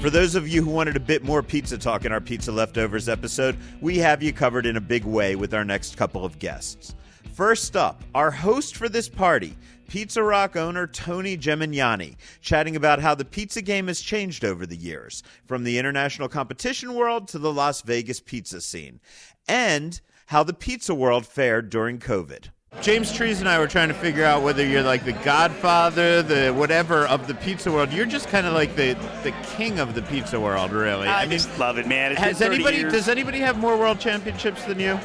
[0.00, 3.06] For those of you who wanted a bit more pizza talk in our Pizza Leftovers
[3.06, 6.94] episode, we have you covered in a big way with our next couple of guests.
[7.34, 9.54] First up, our host for this party,
[9.88, 14.74] Pizza Rock owner Tony Gemignani, chatting about how the pizza game has changed over the
[14.74, 19.00] years, from the international competition world to the Las Vegas pizza scene,
[19.48, 22.46] and how the pizza world fared during COVID.
[22.80, 26.50] James Trees and I were trying to figure out whether you're like the godfather, the
[26.50, 27.92] whatever of the pizza world.
[27.92, 31.06] You're just kind of like the the king of the pizza world, really.
[31.06, 32.12] I, just love it, man.
[32.12, 32.92] It's has 30 anybody years.
[32.92, 34.98] does anybody have more world championships than you?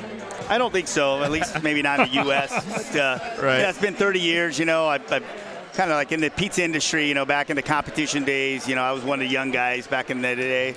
[0.47, 1.21] I don't think so.
[1.21, 2.51] At least maybe not in the U.S.
[2.93, 3.59] But, uh, Right.
[3.59, 4.57] Yeah, it's been 30 years.
[4.57, 5.25] You know, I've, I've
[5.73, 7.09] kind of like in the pizza industry.
[7.09, 8.69] You know, back in the competition days.
[8.69, 10.75] You know, I was one of the young guys back in the day.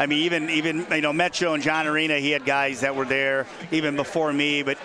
[0.00, 3.04] I mean, even even you know Metro and John Arena, he had guys that were
[3.04, 4.62] there even before me.
[4.62, 4.78] But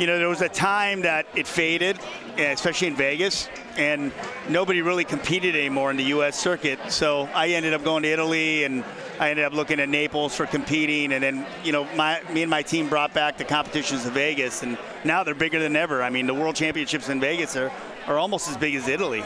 [0.00, 1.98] you know, there was a time that it faded,
[2.38, 4.10] especially in Vegas, and
[4.48, 6.38] nobody really competed anymore in the U.S.
[6.38, 6.78] circuit.
[6.88, 8.82] So I ended up going to Italy, and
[9.18, 12.50] I ended up looking at Naples for competing, and then you know, my me and
[12.50, 16.02] my team brought back the competitions to Vegas, and now they're bigger than ever.
[16.02, 17.70] I mean, the World Championships in Vegas are
[18.06, 19.22] are almost as big as Italy.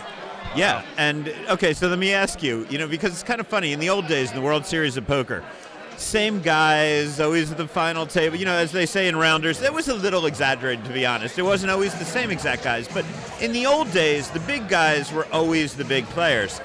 [0.56, 3.72] Yeah, and okay, so let me ask you, you know, because it's kind of funny
[3.72, 5.44] in the old days in the World Series of Poker,
[5.96, 8.36] same guys always at the final table.
[8.36, 11.38] You know, as they say in rounders, that was a little exaggerated to be honest.
[11.38, 13.04] It wasn't always the same exact guys, but
[13.40, 16.60] in the old days, the big guys were always the big players.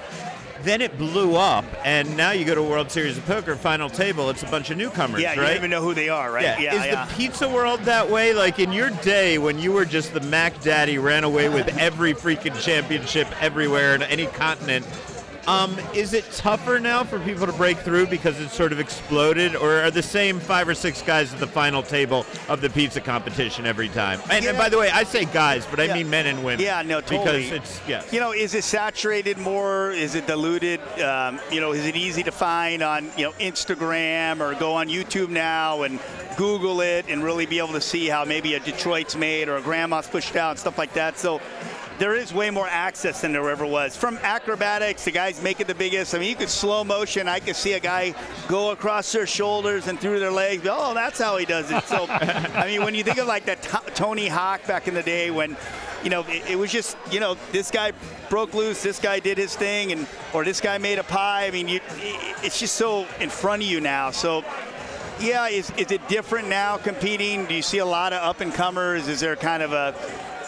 [0.64, 4.30] then it blew up, and now you go to World Series of Poker final table.
[4.30, 6.60] It's a bunch of newcomers, Yeah, you don't even know who they are, right?
[6.60, 6.76] Yeah.
[6.76, 7.06] Is yeah.
[7.06, 8.34] the pizza world that way?
[8.34, 12.14] Like in your day when you were just the Mac Daddy, ran away with every
[12.14, 14.86] freaking championship everywhere in any continent.
[15.50, 19.56] Um, is it tougher now for people to break through because it's sort of exploded,
[19.56, 23.02] or are the same five or six guys at the final table of the pizza
[23.02, 24.22] competition every time?
[24.30, 25.96] And, and by the way, I say guys, but I Yeah.
[25.96, 26.64] mean men and women.
[26.64, 27.46] Yeah, no, totally.
[27.46, 28.14] Because it's yes.
[28.14, 29.90] You know, is it saturated more?
[29.92, 30.82] Is it diluted?
[31.02, 34.88] Um, you know, is it easy to find on you know Instagram or go on
[34.88, 36.00] YouTube now and
[36.38, 39.62] Google it and really be able to see how maybe a Detroit's made or a
[39.62, 41.18] grandma's pushed out and stuff like that.
[41.18, 41.42] So
[42.00, 43.96] there is way more access than there ever was.
[43.96, 46.16] From acrobatics, the guys make it the biggest.
[46.16, 47.28] I mean, you could slow motion.
[47.28, 48.16] I could see a guy
[48.48, 50.66] go across their shoulders and through their legs.
[50.70, 51.84] Oh, that's how he does it.
[51.84, 55.04] So, I mean, when you think of like that T- Tony Hawk back in the
[55.04, 55.58] day when,
[56.02, 57.92] you know, it, it was just, you know, this guy
[58.30, 61.48] broke loose, this guy did his thing, and or this guy made a pie.
[61.48, 64.12] I mean, you, it, it's just so in front of you now.
[64.12, 64.44] So.
[65.22, 67.46] Yeah, is, is it different now competing?
[67.46, 69.10] Do you see a lot of up and comers?
[69.10, 69.94] Is there kind of a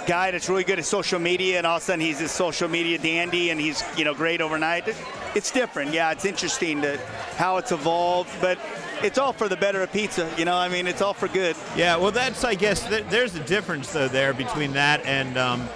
[0.07, 2.67] guy that's really good at social media and all of a sudden he's this social
[2.67, 4.87] media dandy and he's you know great overnight?
[5.35, 5.93] It's different.
[5.93, 6.97] Yeah, it's interesting to
[7.37, 8.59] how it's evolved, but
[9.01, 10.29] it's all for the better of pizza.
[10.37, 11.55] You know, I mean, it's all for good.
[11.75, 15.67] Yeah, well, that's I guess th- there's a difference though there between that and um,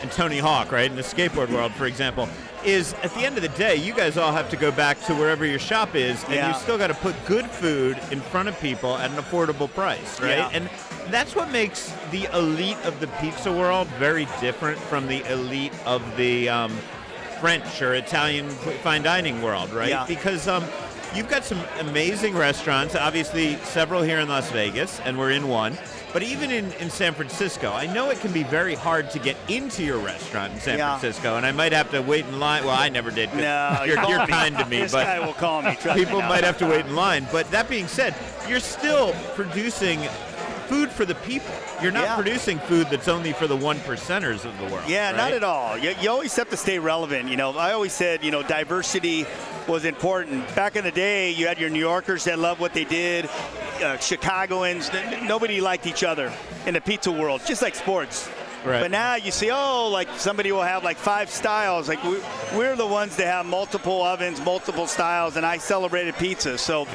[0.00, 0.90] and Tony Hawk, right?
[0.90, 2.28] In the skateboard world, for example,
[2.64, 5.14] is at the end of the day, you guys all have to go back to
[5.14, 6.48] wherever your shop is, and Yeah.
[6.48, 10.20] you still got to put good food in front of people at an affordable price,
[10.20, 10.38] right?
[10.38, 10.50] Yeah.
[10.52, 10.68] And
[11.10, 16.02] that's what makes the elite of the pizza world very different from the elite of
[16.16, 16.70] the um,
[17.40, 19.88] French or Italian fine dining world, right?
[19.88, 20.04] Yeah.
[20.06, 20.64] Because um,
[21.14, 25.76] you've got some amazing restaurants, obviously several here in Las Vegas, and we're in one.
[26.12, 29.34] But even in, in San Francisco, I know it can be very hard to get
[29.48, 30.98] into your restaurant in San Yeah.
[30.98, 32.64] Francisco, and I might have to wait in line.
[32.64, 33.32] Well, I never did.
[33.34, 35.74] No, you're, you're kind to me, This but guy will call me.
[35.80, 37.26] Trust me people might have to wait in line.
[37.32, 38.14] But that being said,
[38.46, 40.00] you're still producing
[40.72, 41.54] food for the people.
[41.82, 42.14] You're not Yeah.
[42.16, 44.88] producing food that's only for the one percenters of the world.
[44.88, 45.76] Yeah, not at all.
[45.76, 47.28] You, you always have to stay relevant.
[47.28, 49.26] You know, I always said, you know, diversity
[49.68, 50.54] was important.
[50.54, 53.28] Back in the day, you had your New Yorkers that loved what they did,
[53.84, 54.90] uh, Chicagoans.
[55.24, 56.32] Nobody liked each other
[56.66, 58.28] in the pizza world, just like sports.
[58.64, 58.80] Right.
[58.80, 61.88] But now you see, oh, like somebody will have like five styles.
[61.88, 62.16] Like we,
[62.56, 66.56] we're the ones that have multiple ovens, multiple styles, and I celebrated pizza.
[66.56, 66.86] So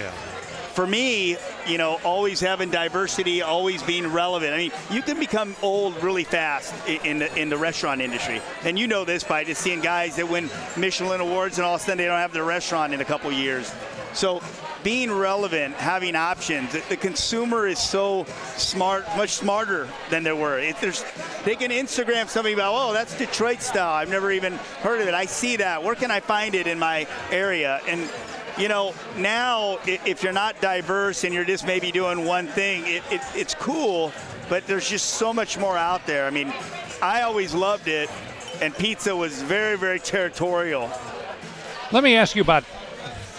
[0.78, 1.36] for me,
[1.66, 4.54] you know, always having diversity, always being relevant.
[4.54, 8.78] I mean, you can become old really fast in the in the restaurant industry, and
[8.78, 11.84] you know this by just seeing guys that win Michelin awards, and all of a
[11.84, 13.74] sudden they don't have their restaurant in a couple years.
[14.14, 14.42] So,
[14.84, 16.74] being relevant, having options.
[16.90, 20.60] The, consumer is so smart, much smarter than they were.
[20.60, 21.04] If there's,
[21.44, 23.94] they can Instagram something about, oh, that's Detroit style.
[23.94, 25.14] I've never even heard of it.
[25.14, 25.84] I see that.
[25.84, 27.82] Where can I find it in my area?
[27.88, 28.10] And
[28.58, 33.04] you know, now if you're not diverse and you're just maybe doing one thing, it,
[33.12, 34.12] it, it's cool,
[34.50, 36.26] but there's just so much more out there.
[36.26, 36.54] I mean,
[37.02, 38.10] I always loved it,
[38.62, 40.90] and pizza was very, very territorial.
[41.92, 42.64] Let me ask you about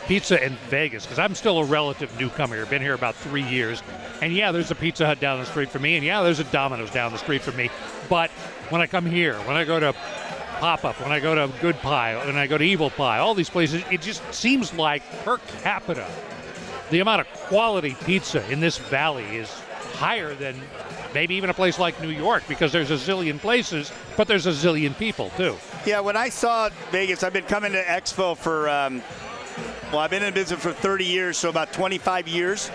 [0.06, 2.66] pizza in Vegas because I'm still a relative newcomer here.
[2.66, 3.82] Been here about three years,
[4.22, 6.44] and yeah, there's a Pizza Hut down the street from me, and yeah, there's a
[6.44, 7.70] Domino's down the street from me.
[8.08, 8.30] But
[8.70, 9.94] when I come here, when I go to
[10.58, 13.32] Pop Up, when I go to Good Pie, when I go to Evil Pie, all
[13.34, 16.06] these places, it just seems like per capita,
[16.90, 19.48] the amount of quality pizza in this valley is
[19.94, 20.60] higher than
[21.14, 24.50] maybe even a place like New York because there's a zillion places, but there's a
[24.50, 25.56] zillion people too.
[25.86, 29.00] Yeah, when I saw Vegas, I've been coming to Expo for, um,
[29.92, 32.68] well, I've been in business for 30 years, so about 25 years.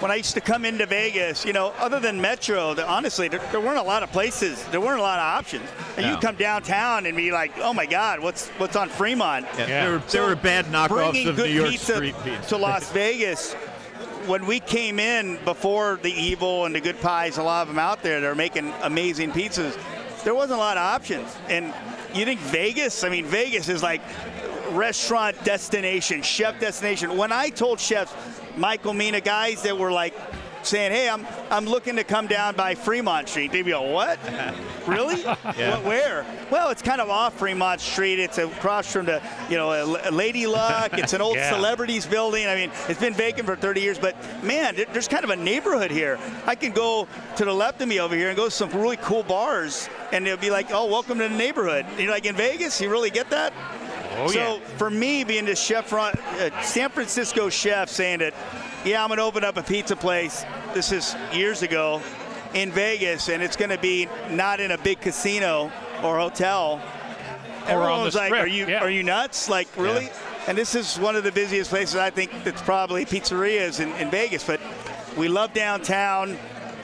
[0.00, 3.40] When I used to come into Vegas, you know, other than Metro, the, honestly, there,
[3.52, 4.62] there weren't a lot of places.
[4.66, 5.68] There weren't a lot of options.
[5.96, 6.12] And No.
[6.12, 9.46] you come downtown and be like, oh my God, what's what's on Fremont?
[9.56, 9.84] Yeah, Yeah.
[9.84, 12.48] There, were, there were bad knockoffs bringing of good New York pizza street pizza.
[12.50, 13.54] to Las Vegas.
[14.26, 17.78] When we came in before the Evil and the Good Pies, a lot of them
[17.78, 19.78] out there, they're making amazing pizzas.
[20.24, 21.72] There wasn't a lot of options, and
[22.14, 23.04] you think Vegas?
[23.04, 24.00] I mean, Vegas is like
[24.74, 27.16] restaurant destination, chef destination.
[27.16, 28.14] When I told chefs,
[28.56, 30.14] Michael Mina, guys that were like
[30.62, 34.18] saying, "Hey, I'm I'm looking to come down by Fremont Street," they'd be like, "What?
[34.86, 35.20] really?
[35.22, 35.76] Yeah.
[35.76, 36.26] What, where?
[36.50, 38.18] Well, it's kind of off Fremont Street.
[38.18, 40.96] It's across from the, you know, Lady Luck.
[40.98, 41.50] It's an old Yeah.
[41.50, 42.46] celebrities building.
[42.46, 45.90] I mean, it's been vacant for 30 years, but man, there's kind of a neighborhood
[45.90, 46.18] here.
[46.46, 48.96] I can go to the left of me over here and go to some really
[48.98, 52.36] cool bars, and they'll be like, "Oh, welcome to the neighborhood." You know, like in
[52.36, 53.52] Vegas, you really get that.
[54.16, 58.34] Oh so for me, being the chef, run, uh, San Francisco chef, saying that,
[58.84, 60.44] yeah, I'm gonna open up a pizza place.
[60.72, 62.00] This is years ago
[62.54, 65.70] in Vegas, and it's gonna be not in a big casino
[66.02, 66.80] or hotel.
[67.66, 68.80] everyone on the was like, "Are you yeah.
[68.80, 69.48] are you nuts?
[69.48, 70.10] Like really?"
[70.46, 74.10] And this is one of the busiest places I think that's probably pizzerias in, in
[74.10, 74.44] Vegas.
[74.44, 74.60] But
[75.16, 76.36] we love downtown.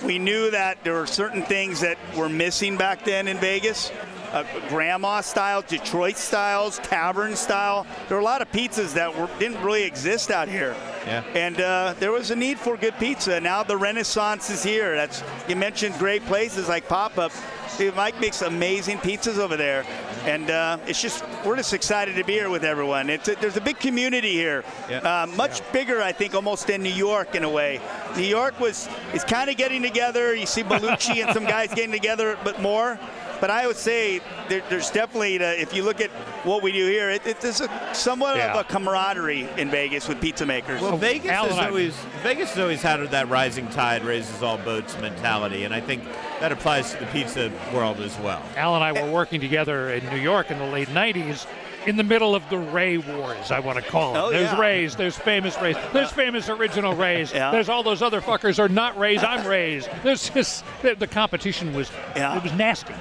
[0.03, 3.93] We knew that there were certain things that were missing back then in Vegas.
[4.33, 7.85] Uh, grandma style, Detroit styles, tavern style.
[8.09, 10.77] There were a lot of pizzas that were, didn't really exist out here.
[11.05, 11.25] Yeah.
[11.35, 13.41] And uh, there was a need for good pizza.
[13.41, 14.95] Now the Renaissance is here.
[14.95, 17.33] That's you mentioned great places like Pop Up.
[17.79, 19.87] Dude, Mike makes amazing pizzas over there,
[20.27, 23.09] and uh, it's just we're just excited to be here with everyone.
[23.09, 24.99] It's a, there's a big community here, Yeah.
[24.99, 27.81] uh, much bigger I think almost than New York in a way.
[28.17, 30.35] New York was is kind of getting together.
[30.35, 32.99] You see Bellucci and some guys getting together, but more.
[33.41, 36.11] But I would say there, there's definitely, the, if you look at
[36.45, 38.53] what we do here, it, it, there's a, somewhat Yeah.
[38.53, 40.81] of a camaraderie in Vegas with pizza makers.
[40.81, 44.99] Well, Vegas Al has always Vegas has always had that rising tide raises all boats
[45.01, 46.05] mentality, and I think
[46.41, 48.43] that applies to the pizza world as well.
[48.57, 51.47] Al and I were working together in New York in the late 90s
[51.87, 54.19] in the middle of the Ray Wars, I want to call it.
[54.19, 54.61] Oh, there's yeah.
[54.61, 57.51] Rays, there's famous Rays, there's famous original Rays, Yeah.
[57.51, 59.89] there's all those other fuckers are not Rays, I'm Rays.
[60.03, 62.37] There's just, the, the competition was, Yeah.
[62.37, 62.95] it was nasty.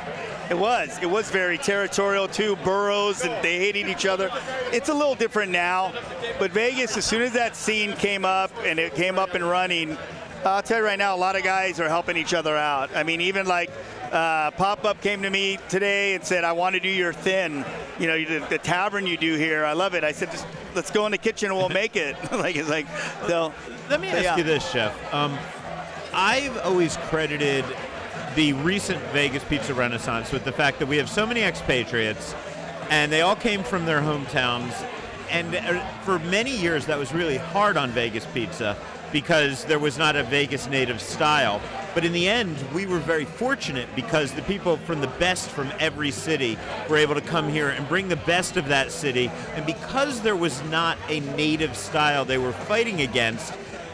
[0.49, 0.97] It was.
[1.01, 2.55] It was very territorial too.
[2.57, 4.31] Boroughs and they hated each other.
[4.73, 5.93] It's a little different now,
[6.39, 9.95] but Vegas, as soon as that scene came up and it came up and running,
[10.45, 12.95] I'll tell you right now, a lot of guys are helping each other out.
[12.95, 13.69] I mean, even like
[14.11, 17.65] uh, Pop Up came to me today and said, "I want to do your thin,
[17.99, 19.65] you know, the, the tavern you do here.
[19.65, 22.15] I love it." I said, Just, "Let's go in the kitchen and we'll make it."
[22.31, 22.87] like it's like,
[23.27, 23.53] so.
[23.89, 24.37] Let me so, ask yeah.
[24.37, 25.13] you this, Chef.
[25.13, 25.37] Um,
[26.13, 27.65] I've always credited
[28.35, 32.33] the recent Vegas pizza renaissance with the fact that we have so many expatriates,
[32.89, 34.73] and they all came from their hometowns.
[35.29, 38.77] And uh, for many years, that was really hard on Vegas pizza
[39.11, 41.61] because there was not a Vegas native style.
[41.93, 45.71] But in the end, we were very fortunate because the people from the best from
[45.79, 49.31] every city were able to come here and bring the best of that city.
[49.55, 53.53] And because there was not a native style they were fighting against,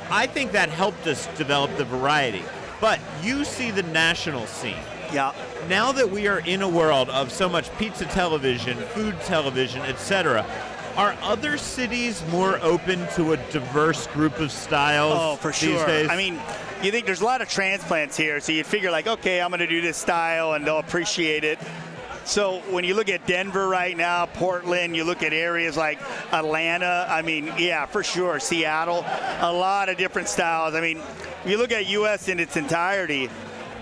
[0.09, 2.43] I think that helped us develop the variety.
[2.81, 4.75] But you see the national scene.
[5.13, 5.33] Yeah.
[5.69, 10.45] Now that we are in a world of so much pizza television, food television, etc.,
[10.97, 15.85] are other cities more open to a diverse group of styles Oh, for these sure.
[15.85, 16.09] days?
[16.09, 16.39] I mean,
[16.81, 19.59] you think there's a lot of transplants here, so you'd figure like, okay, I'm going
[19.59, 21.59] to do this style, and they'll appreciate it.
[22.23, 25.99] So when you look at Denver right now, Portland, you look at areas like
[26.33, 27.05] Atlanta.
[27.07, 28.39] I mean, yeah, for sure.
[28.39, 29.05] Seattle,
[29.41, 30.73] a lot of different styles.
[30.73, 32.27] I mean, if you look at U.S.
[32.27, 33.29] in its entirety,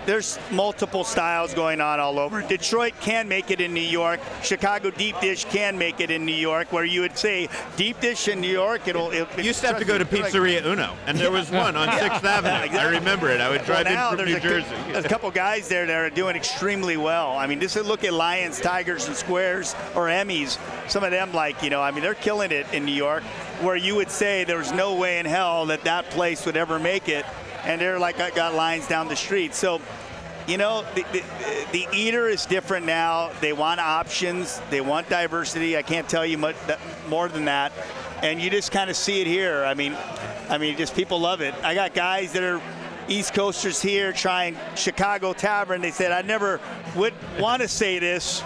[0.06, 2.42] there's multiple styles going on all over.
[2.42, 4.20] Detroit can make it in New York.
[4.42, 8.28] Chicago deep dish can make it in New York, where you would say deep dish
[8.28, 9.10] in New York, it'll.
[9.10, 11.50] It, you used to have to go to They're like- Pizzeria Uno, and there was
[11.50, 12.64] one on Sixth Avenue.
[12.64, 12.78] Exactly.
[12.78, 13.40] I remember it.
[13.40, 14.74] I would drive well, in from New Jersey.
[14.92, 17.36] There's a couple guys there that are doing extremely well.
[17.36, 20.58] I mean, just look at Lions, Tigers, and Squares or Emmys.
[20.88, 23.22] Some of them, like you know, I mean, they're killing it in New York,
[23.62, 26.78] where you would say there was no way in hell that that place would ever
[26.78, 27.24] make it,
[27.64, 29.54] and they're like I got lines down the street.
[29.54, 29.80] So.
[30.46, 31.22] You know, the, the,
[31.72, 33.30] the eater is different now.
[33.40, 34.60] They want options.
[34.68, 35.74] They want diversity.
[35.74, 36.56] I can't tell you much
[37.08, 37.72] more than that.
[38.22, 39.64] And you just kind of see it here.
[39.64, 39.96] I mean,
[40.50, 41.54] I mean, just people love it.
[41.64, 42.60] I got guys that are
[43.08, 45.80] East Coasters here trying Chicago Tavern.
[45.80, 46.60] They said I never
[46.94, 48.42] would want to say this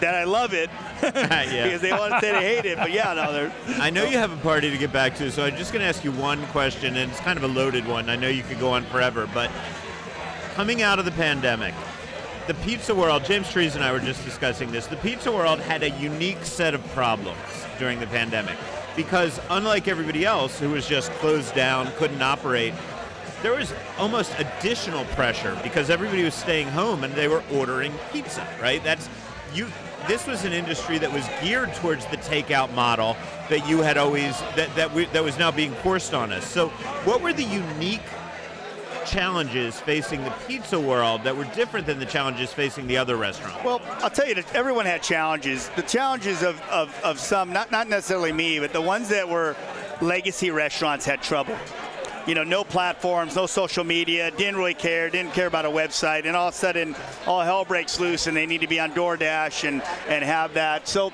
[0.00, 2.78] that I love it because they want to say they hate it.
[2.78, 5.44] But yeah, no, they're I know you have a party to get back to, so
[5.44, 8.08] I'm just going to ask you one question, and it's kind of a loaded one.
[8.08, 9.50] I know you could go on forever, but
[10.54, 11.74] coming out of the pandemic,
[12.46, 15.82] the pizza world, James Trees and I were just discussing this, the pizza world had
[15.82, 17.38] a unique set of problems
[17.78, 18.56] during the pandemic
[18.94, 22.72] because unlike everybody else who was just closed down, couldn't operate,
[23.42, 28.46] there was almost additional pressure because everybody was staying home and they were ordering pizza,
[28.60, 28.82] right?
[28.82, 29.08] That's
[29.52, 29.68] you
[30.08, 33.16] this was an industry that was geared towards the takeout model
[33.48, 36.46] that you had always that that we, that was now being forced on us.
[36.46, 36.68] So,
[37.04, 38.02] what were the unique
[39.06, 43.62] challenges facing the pizza world that were different than the challenges facing the other restaurants?
[43.64, 45.70] Well, I'll tell you that everyone had challenges.
[45.76, 49.56] The challenges of, of, of some, not, not necessarily me, but the ones that were
[50.00, 51.56] legacy restaurants had trouble.
[52.26, 56.26] You know, no platforms, no social media, didn't really care, didn't care about a website,
[56.26, 58.90] and all of a sudden, all hell breaks loose, and they need to be on
[58.92, 60.88] DoorDash and, and have that.
[60.88, 61.12] So,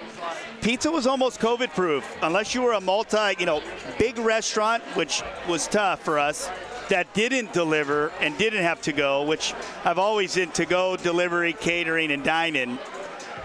[0.62, 3.62] pizza was almost COVID proof, unless you were a multi, you know,
[3.98, 6.50] big restaurant, which was tough for us
[6.88, 11.52] that didn't deliver and didn't have to go, which I've always in to go delivery,
[11.52, 12.78] catering, and dining.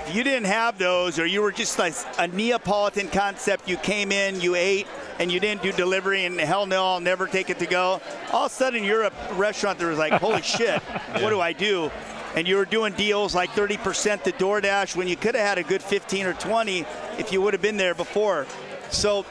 [0.08, 4.14] If you didn't have those, or you were just like a Neapolitan concept, you came
[4.14, 4.88] in, you ate,
[5.20, 8.00] and you didn't do delivery, and hell no, I'll never take it to go.
[8.32, 11.52] All of a sudden, you're a restaurant that was like, holy shit, what do I
[11.52, 11.92] do?
[12.36, 15.64] and you were doing deals like 30% to DoorDash when you could have had a
[15.64, 16.86] good 15 or 20
[17.18, 18.46] if you would have been there before.
[18.92, 19.26] So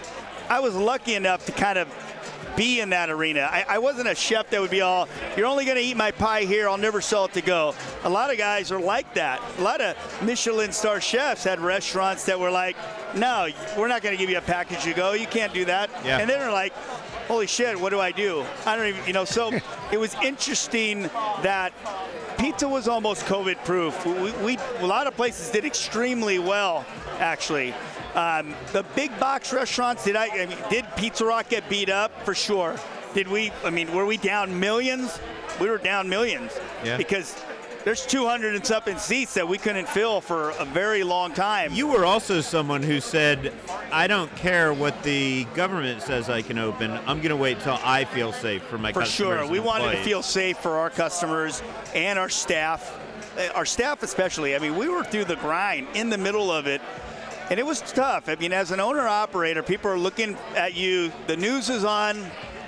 [0.48, 1.88] I was lucky enough to kind of
[2.56, 3.48] be in that arena.
[3.50, 6.10] I, I, wasn't a chef that would be all, you're only going to eat my
[6.10, 7.74] pie here, I'll never sell it to go.
[8.04, 9.40] A lot of guys are like that.
[9.58, 12.76] A lot of Michelin star chefs had restaurants that were like,
[13.14, 15.12] no, we're not going to give you a package to go.
[15.12, 15.90] You can't do that.
[16.04, 16.18] Yeah.
[16.18, 16.72] And then they're like,
[17.26, 18.44] holy shit, what do I do?
[18.64, 19.52] I don't even, you know, so
[19.92, 21.02] it was interesting
[21.42, 21.72] that
[22.38, 24.04] pizza was almost COVID proof.
[24.06, 26.84] We, we, a lot of places did extremely well,
[27.18, 27.74] actually.
[28.14, 32.24] Um, the big box restaurants, did I, I mean, did Pizza Rock get beat up?
[32.24, 32.76] For sure.
[33.14, 35.18] Did we, I mean, were we down millions?
[35.60, 36.52] We were down millions.
[36.84, 36.96] Yeah.
[36.96, 37.34] Because
[37.86, 41.72] there's 200 and something seats that we couldn't fill for a very long time.
[41.72, 43.52] You were also someone who said,
[43.92, 46.90] I don't care what the government says I can open.
[46.90, 49.14] I'm going to wait till I feel safe for my for customers.
[49.14, 49.38] sure.
[49.38, 51.62] and We wanted to feel safe for our customers
[51.94, 52.98] and our staff.
[53.38, 54.56] Uh, Our staff, especially.
[54.56, 56.80] I mean, we were through the grind in the middle of it.
[57.50, 58.28] And it was tough.
[58.28, 61.12] I mean, as an owner operator, people are looking at you.
[61.28, 62.16] The news is on.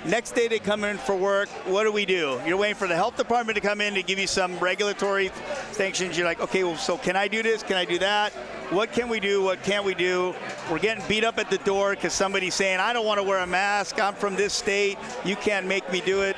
[0.05, 1.49] Next day they come in for work.
[1.67, 2.39] What do we do?
[2.45, 5.29] You're waiting for the health department to come in to give you some regulatory
[5.71, 6.17] sanctions.
[6.17, 7.63] You're like, okay, well, so can I do this?
[7.63, 8.31] Can I do that?
[8.71, 9.43] What can we do?
[9.43, 10.33] What can't we do?
[10.71, 13.39] We're getting beat up at the door because somebody's saying, I don't want to wear
[13.39, 14.01] a mask.
[14.01, 14.97] I'm from this state.
[15.25, 16.37] You can't make me do it.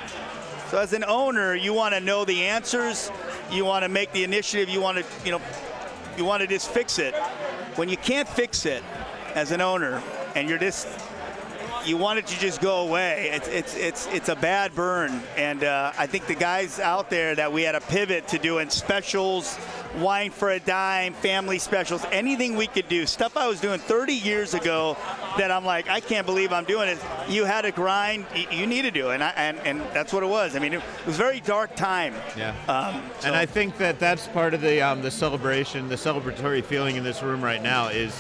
[0.70, 3.12] So as an owner, you want to know the answers.
[3.52, 4.70] You want to make the initiative.
[4.70, 5.42] You want to, you know,
[6.18, 7.14] you want to just fix it.
[7.76, 8.84] When you can't fix it
[9.36, 10.02] as an owner,
[10.36, 10.88] and you're just
[11.86, 13.30] you want it to just go away.
[13.34, 17.36] It's it's it's it's a bad burn, and uh, I think the guys out there
[17.36, 19.58] that we had a pivot to doing specials,
[19.98, 24.14] wine for a dime, family specials, anything we could do, stuff I was doing 30
[24.14, 24.96] years ago,
[25.38, 27.00] that I'm like I can't believe I'm doing it.
[27.28, 30.24] You had to grind, you need to do, it, and I, and and that's what
[30.24, 30.56] it was.
[30.56, 32.14] I mean, it was a very dark time.
[32.38, 32.54] Yeah.
[32.68, 36.64] Um, so- And I think that that's part of the um, the celebration, the celebratory
[36.64, 38.14] feeling in this room right now is,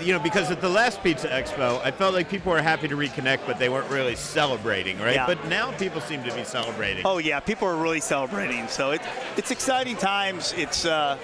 [0.00, 2.96] you know, because at the last Pizza Expo, I felt like people were happy to
[2.96, 5.14] reconnect, but they weren't really celebrating, right?
[5.14, 5.26] Yeah.
[5.26, 7.04] But now people seem to be celebrating.
[7.04, 8.68] Oh yeah, people are really celebrating.
[8.68, 9.00] So it,
[9.36, 10.54] it's exciting times.
[10.56, 11.18] It's uh,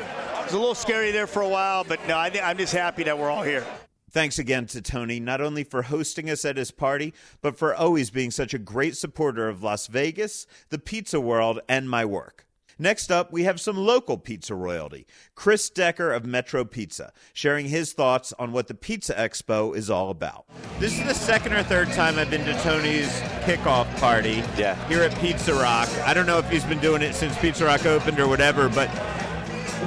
[0.45, 3.19] it's a little scary there for a while, but no, I I'm just happy that
[3.19, 3.65] we're all here.
[4.11, 8.11] Thanks again to Tony, not only for hosting us at his party, but for always
[8.11, 12.47] being such a great supporter of Las Vegas, the pizza world, and my work.
[12.79, 15.07] Next up, we have some local pizza royalty.
[15.35, 20.11] Chris Decker of Metro Pizza, sharing his thoughts on what the Pizza Expo is all
[20.11, 20.45] about.
[20.79, 23.09] This is the second or third time I've been to Tony's
[23.45, 24.77] kickoff party Yeah.
[24.89, 25.89] here at Pizza Rock.
[26.07, 28.89] I don't know if he's been doing it since Pizza Rock opened or whatever, but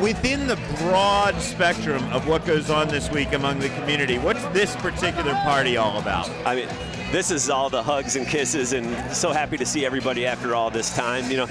[0.02, 4.76] within the broad spectrum of what goes on this week among the community, what's this
[4.78, 6.30] particular party all about?
[6.46, 6.68] I mean,
[7.12, 8.86] this is all the hugs and kisses, and
[9.16, 11.30] so happy to see everybody after all this time.
[11.30, 11.44] You know,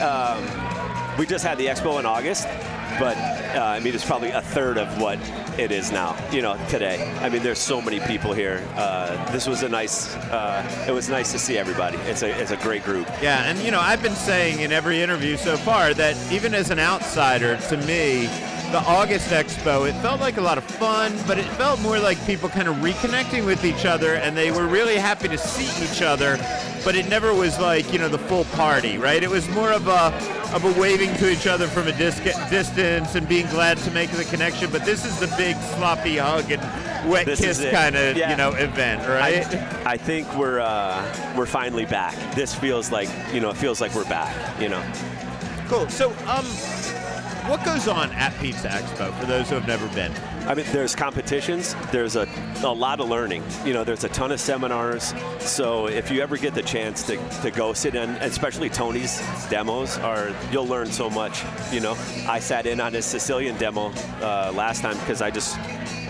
[0.00, 0.87] um,
[1.18, 2.44] we just had the expo in August,
[2.98, 5.18] but uh, I mean, it's probably a third of what
[5.58, 6.16] it is now.
[6.30, 7.12] You know, today.
[7.20, 8.64] I mean, there's so many people here.
[8.76, 10.14] Uh, this was a nice.
[10.16, 11.98] Uh, it was nice to see everybody.
[11.98, 13.08] It's a it's a great group.
[13.20, 16.70] Yeah, and you know, I've been saying in every interview so far that even as
[16.70, 18.28] an outsider, to me,
[18.70, 22.22] the August Expo, it felt like a lot of fun, but it felt more like
[22.26, 26.02] people kind of reconnecting with each other, and they were really happy to see each
[26.02, 26.36] other.
[26.84, 29.22] But it never was like you know the full party, right?
[29.22, 30.12] It was more of a
[30.54, 34.10] of a waving to each other from a dis- distance and being glad to make
[34.10, 34.70] the connection.
[34.70, 36.62] But this is the big sloppy hug and
[37.10, 38.30] wet This kiss kind of Yeah.
[38.30, 39.44] you know event, right?
[39.86, 42.14] I, I think we're uh, we're finally back.
[42.34, 44.34] This feels like you know it feels like we're back.
[44.60, 44.82] You know.
[45.68, 45.86] Cool.
[45.90, 46.46] So, um,
[47.48, 50.12] what goes on at Pizza Expo for those who have never been?
[50.46, 51.74] I mean, there's competitions.
[51.90, 52.28] There's a,
[52.62, 53.42] a lot of learning.
[53.64, 55.14] You know, there's a ton of seminars.
[55.40, 59.96] So if you ever get the chance to, to go sit in, especially Tony's demos,
[59.98, 61.42] are you'll learn so much.
[61.72, 61.96] You know,
[62.28, 65.56] I sat in on his Sicilian demo uh, last time because I just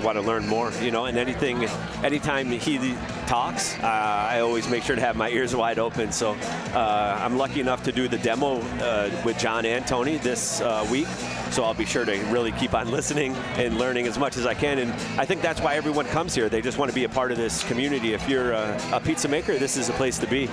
[0.03, 0.73] want to learn more.
[0.83, 1.65] You know, and anything,
[2.03, 2.95] anytime he
[3.27, 6.13] talks, uh, I always make sure to have my ears wide open.
[6.13, 6.33] So
[6.75, 10.87] uh, I'm lucky enough to do the demo uh, with John and Tony this uh,
[10.91, 11.09] week.
[11.51, 14.55] So I'll be sure to really keep on listening and learning as much as I
[14.55, 14.79] can.
[14.79, 16.49] And I think that's why everyone comes here.
[16.49, 18.13] They just want to be a part of this community.
[18.13, 20.49] If you're a, a pizza maker, this is a place to be.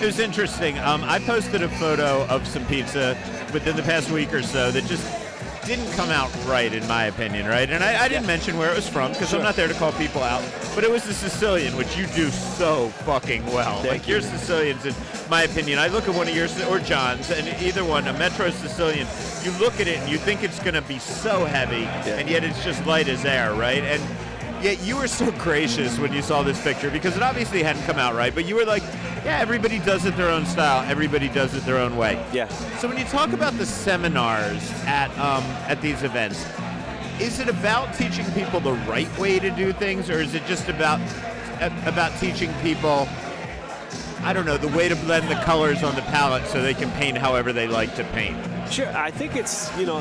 [0.00, 0.78] It was interesting.
[0.78, 3.16] Um, I posted a photo of some pizza
[3.52, 5.04] within the past week or so that just
[5.76, 7.70] didn't come out right, in my opinion, right?
[7.70, 9.92] And I, I didn't mention where it was from because I'm not there to call
[9.92, 10.42] people out.
[10.74, 13.76] But it was the Sicilian, which you do so fucking well.
[13.76, 14.14] Thank like you.
[14.14, 14.94] your Sicilians, in
[15.30, 18.50] my opinion, I look at one of yours or John's, and either one, a Metro
[18.50, 19.06] Sicilian,
[19.44, 22.42] you look at it and you think it's going to be so heavy, and yet
[22.42, 23.84] it's just light as air, right?
[23.84, 24.02] And
[24.62, 27.96] Yet you were so gracious when you saw this picture because it obviously hadn't come
[27.96, 28.82] out right, but you were like,
[29.30, 30.84] yeah, everybody does it their own style.
[30.90, 32.14] Everybody does it their own way.
[32.32, 32.48] Yeah.
[32.78, 36.44] So when you talk about the seminars at um, at these events,
[37.20, 40.68] is it about teaching people the right way to do things, or is it just
[40.68, 41.00] about
[41.86, 43.08] about teaching people?
[44.22, 46.90] I don't know the way to blend the colors on the palette so they can
[46.92, 48.36] paint however they like to paint.
[48.68, 50.00] Sure, I think it's you know,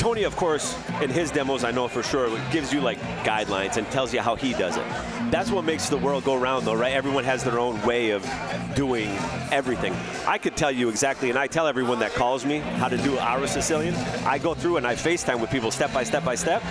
[0.00, 3.86] Tony, of course, in his demos, I know for sure, gives you like guidelines and
[3.88, 4.84] tells you how he does it.
[5.30, 6.94] That's what makes the world go round, though, right?
[6.94, 8.26] Everyone has their own way of
[8.74, 9.10] doing
[9.52, 9.92] everything.
[10.26, 13.18] I could tell you exactly, and I tell everyone that calls me how to do
[13.18, 13.94] our Sicilian.
[14.24, 16.62] I go through and I FaceTime with people step by step by step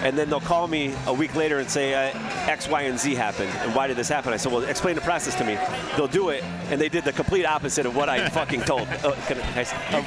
[0.00, 2.18] and then they'll call me a week later and say uh,
[2.48, 4.32] X, Y, and Z happened, and why did this happen?
[4.32, 5.58] I said, well, explain the process to me.
[5.96, 8.88] They'll do it, and they did the complete opposite of what I fucking told.
[8.88, 9.38] Uh, I, of can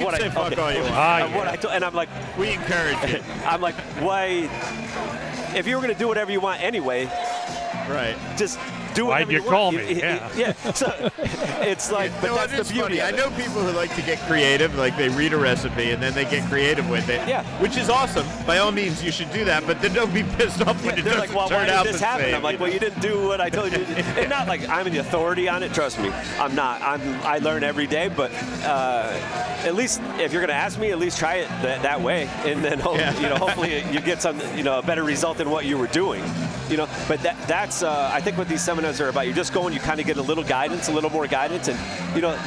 [0.06, 0.62] what say I, fuck okay.
[0.62, 0.94] all you want.
[0.94, 1.48] Ah, Of what.
[1.48, 3.24] I told, and I'm like, We encourage it.
[3.46, 4.50] I'm like, why?
[5.56, 7.06] If you were gonna do whatever you want anyway,
[7.90, 8.16] right.
[8.38, 8.58] just
[8.94, 9.94] do Why'd whatever you call You- me?
[10.00, 10.30] Yeah.
[10.36, 10.54] yeah.
[10.74, 11.12] So
[11.62, 12.98] it's like, but No, that's the beauty.
[12.98, 13.02] funny.
[13.02, 13.16] I it.
[13.16, 16.26] know people who like to get creative, like they read a recipe and then they
[16.26, 17.28] get creative with it.
[17.28, 17.44] Yeah.
[17.62, 18.26] Which is awesome.
[18.46, 19.66] By all means, you should do that.
[19.66, 21.86] But then don't be pissed off when it They're doesn't like, well, turn why out
[21.86, 22.26] did this happen?
[22.26, 22.36] same.
[22.36, 23.80] I'm like, well, you didn't do what I told you.
[23.84, 25.74] and not like I'm the authority on it.
[25.74, 26.82] Trust me, I'm not.
[26.82, 27.02] I'm.
[27.22, 28.08] I learn every day.
[28.10, 28.32] But
[28.64, 29.12] uh,
[29.64, 32.30] at least if you're going to ask me, at least try it that, that way,
[32.46, 33.16] and then hope, Yeah.
[33.20, 35.88] you know, hopefully you get some, you know, a better result than what you were
[35.88, 36.24] doing.
[36.70, 39.28] You know, but that that's uh, I think what these seminars are about.
[39.28, 41.68] You just go and you kind of get a little guidance, a little more guidance,
[41.68, 41.80] and
[42.16, 42.38] you know.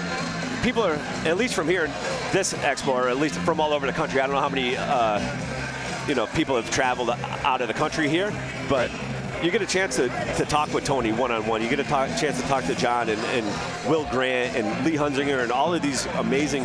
[0.63, 0.95] People are,
[1.27, 1.89] at least from here,
[2.33, 4.19] this expo, or at least from all over the country.
[4.19, 5.21] I don't know how many uh,
[6.07, 8.33] you know, people have traveled out of the country here,
[8.69, 8.91] but
[9.45, 11.63] you get a chance to, to talk with Tony one on one.
[11.63, 13.47] You get a talk, chance to talk to John and, and
[13.89, 16.63] Will Grant and Lee Hunzinger and all of these amazing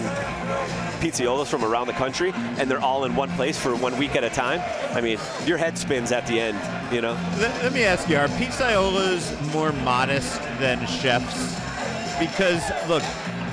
[0.99, 4.23] pizzaiolas from around the country, and they're all in one place for one week at
[4.23, 4.61] a time.
[4.95, 7.13] I mean, your head spins at the end, you know?
[7.37, 11.55] Let, let me ask you: Are pizzaiolas more modest than chefs?
[12.17, 13.03] Because look,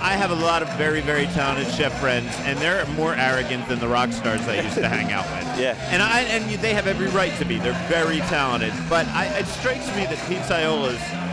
[0.00, 3.78] I have a lot of very, very talented chef friends, and they're more arrogant than
[3.78, 5.60] the rock stars I used to hang out with.
[5.60, 5.76] Yeah.
[5.90, 7.58] And I and they have every right to be.
[7.58, 11.25] They're very talented, but I, it strikes me that pizzaiolas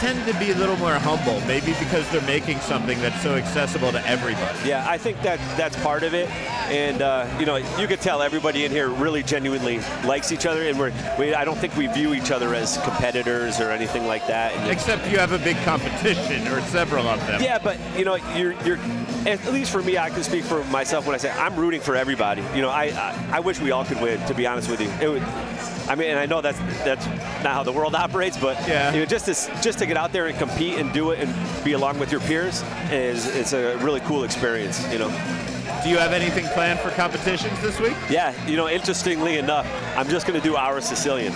[0.00, 3.90] tend to be a little more humble, maybe because they're making something that's so accessible
[3.92, 4.68] to everybody.
[4.68, 6.28] Yeah, I think that that's part of it,
[6.70, 10.62] and uh, you know, you could tell everybody in here really genuinely likes each other,
[10.68, 14.26] and we're we, I don't think we view each other as competitors or anything like
[14.28, 14.52] that.
[14.54, 17.42] And Except you have a big competition, or several of them.
[17.42, 18.78] yeah, but you know, you're you're
[19.26, 21.96] at least for me, I can speak for myself when I say I'm rooting for
[21.96, 22.42] everybody.
[22.54, 24.24] You know, I I, I wish we all could win.
[24.26, 25.22] To be honest with you, it would.
[25.88, 27.06] I mean, and I know that's that's
[27.42, 28.92] not how the world operates, but Yeah.
[28.92, 31.64] you know, just to just to get out there and compete and do it and
[31.64, 34.86] be along with your peers is it's a really cool experience.
[34.92, 35.08] You know.
[35.84, 37.94] Do you have anything planned for competitions this week?
[38.10, 39.64] Yeah, you know, interestingly enough,
[39.96, 41.32] I'm just going to do our Sicilian.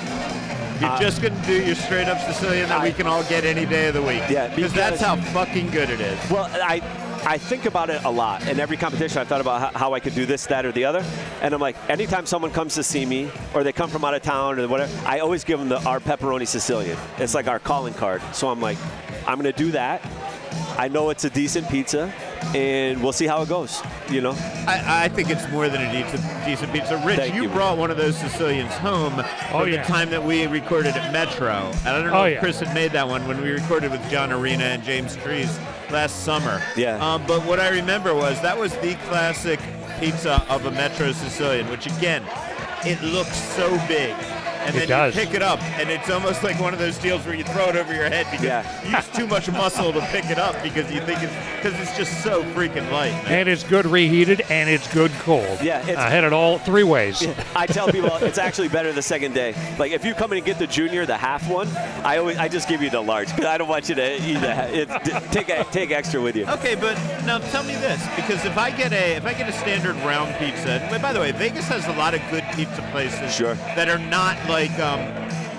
[0.81, 3.45] You're Uh, just going to do your straight up Sicilian that we can all get
[3.45, 4.23] any day of the week.
[4.29, 6.19] Yeah, because that's how fucking good it is.
[6.31, 6.81] Well, I
[7.25, 8.49] I think about it a lot.
[8.49, 10.85] In every competition, I've thought about how, how I could do this, that, or the
[10.85, 11.05] other.
[11.41, 14.23] And I'm like, anytime someone comes to see me, or they come from out of
[14.23, 16.99] town, or whatever, I always give them the our pepperoni Sicilian.
[17.19, 18.23] It's like our calling card.
[18.33, 18.77] So I'm like,
[19.27, 20.03] I'm going to do that.
[20.77, 22.13] I know it's a decent pizza,
[22.57, 23.81] and we'll see how it goes.
[24.11, 24.33] You know?
[24.67, 26.97] I, I think it's more than a decent, decent pizza.
[27.07, 27.49] Rich, Thank you, you.
[27.51, 29.15] brought one of those Sicilians home
[29.53, 29.81] Oh, from yeah.
[29.83, 31.53] the time that we recorded at Metro.
[31.53, 32.41] And I don't know Oh, if yeah.
[32.41, 35.57] Chris had made that one when we recorded with John Arena and James Trees
[35.93, 36.63] last summer.
[36.77, 36.97] Yeah.
[36.97, 39.61] Um, but what I remember was that was the classic
[40.01, 42.25] pizza of a Metro Sicilian, which again,
[42.85, 44.17] it looks so big.
[44.67, 47.35] And then you pick it up, and it's almost like one of those deals where
[47.35, 48.85] you throw it over your head because Yeah.
[48.85, 51.97] you use too much muscle to pick it up because you think it's because it's
[51.97, 53.13] just so freaking light.
[53.25, 53.41] man.
[53.41, 55.59] And it's good reheated and it's good cold.
[55.63, 57.27] Yeah, it's- I had it all three ways.
[57.55, 59.55] I tell people it's actually better the second day.
[59.79, 61.69] Like if you come in and get the junior, the half one,
[62.05, 64.41] I always I just give you the large because I don't want you to eat
[64.41, 64.89] the it,
[65.33, 66.47] take take extra with you.
[66.47, 69.53] Okay, but now tell me this, because if I get a if I get a
[69.53, 73.35] standard round pizza, and by the way, Vegas has a lot of good pizza places
[73.35, 73.55] Sure.
[73.77, 75.01] that are not like um,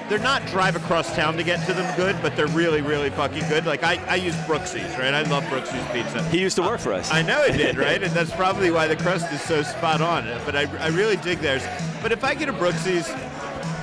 [0.07, 3.47] they're not drive across town to get to them good, but they're really really fucking
[3.49, 3.65] good.
[3.65, 5.13] Like I, I use Brooksy's, right?
[5.13, 6.23] I love Brooksy's pizza.
[6.29, 7.11] He used to work for us.
[7.11, 8.01] I know it did, right?
[8.01, 10.25] And that's probably why the crust is so spot on.
[10.45, 11.63] But I, I really dig theirs.
[12.01, 13.09] But if I get a Brooksy's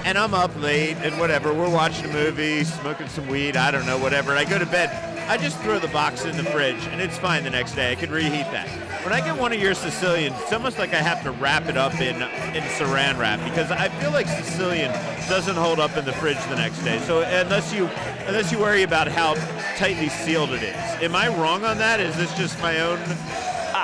[0.05, 3.85] and I'm up late and whatever, we're watching a movie, smoking some weed, I don't
[3.85, 4.89] know, whatever, and I go to bed,
[5.31, 7.93] I just throw the box in the fridge and it's fine the next day.
[7.93, 8.67] I can reheat that.
[9.05, 11.77] When I get one of your Sicilians, it's almost like I have to wrap it
[11.77, 14.91] up in in saran wrap because I feel like Sicilian
[15.29, 16.99] doesn't hold up in the fridge the next day.
[17.07, 17.87] So unless you
[18.27, 19.35] unless you worry about how
[19.77, 20.75] tightly sealed it is.
[21.01, 22.01] Am I wrong on that?
[22.01, 22.99] Is this just my own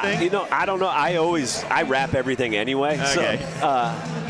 [0.03, 0.23] thing?
[0.23, 0.89] you know, I don't know.
[0.89, 2.99] I always I wrap everything anyway.
[3.01, 3.39] Okay.
[3.61, 4.26] So uh,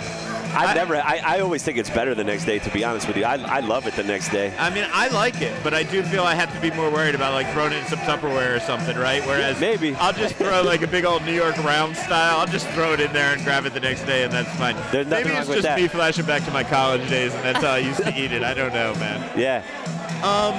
[0.56, 0.96] I've never.
[0.96, 2.58] I, I always think it's better the next day.
[2.58, 4.54] To be honest with you, I, I love it the next day.
[4.58, 7.14] I mean, I like it, but I do feel I have to be more worried
[7.14, 9.24] about like throwing it in some Tupperware or something, right?
[9.26, 9.94] Whereas maybe.
[9.96, 12.38] I'll just throw like a big old New York round style.
[12.38, 14.76] I'll just throw it in there and grab it the next day, and that's fine.
[14.90, 15.80] There's nothing maybe wrong it's with just that.
[15.80, 18.42] me flashing back to my college days, and that's how I used to eat it.
[18.42, 19.30] I don't know, man.
[19.38, 19.62] Yeah.
[20.22, 20.54] Um,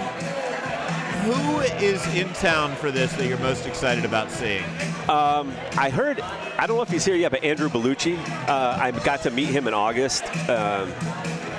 [1.28, 4.64] Who is in town for this that you're most excited about seeing?
[5.10, 6.22] Um, I heard.
[6.22, 8.18] I don't know if he's here yet, but Andrew Bellucci.
[8.48, 10.24] Uh, I got to meet him in August.
[10.48, 10.90] Um,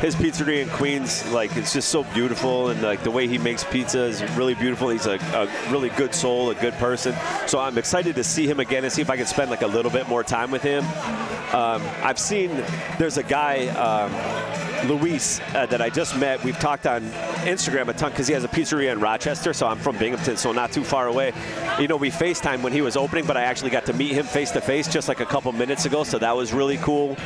[0.00, 3.62] his pizzeria in Queens, like it's just so beautiful, and like the way he makes
[3.62, 4.88] pizza is really beautiful.
[4.88, 7.14] He's a, a really good soul, a good person.
[7.46, 9.66] So I'm excited to see him again and see if I can spend like a
[9.66, 10.82] little bit more time with him.
[11.52, 12.64] Um, I've seen
[12.98, 13.66] there's a guy.
[13.66, 16.42] Um, Luis uh, that I just met.
[16.44, 17.02] We've talked on
[17.42, 20.52] Instagram a ton because he has a pizzeria in Rochester, so I'm from Binghamton, so
[20.52, 21.32] not too far away.
[21.78, 24.26] You know, we FaceTime when he was opening, but I actually got to meet him
[24.26, 27.16] face to face just like a couple minutes ago, so that was really cool.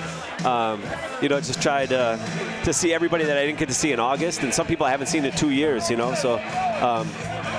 [0.44, 0.82] Um,
[1.20, 2.16] you know, just tried uh,
[2.64, 4.90] to see everybody that I didn't get to see in August, and some people I
[4.90, 5.90] haven't seen in two years.
[5.90, 6.40] You know, so.
[6.80, 7.08] Um,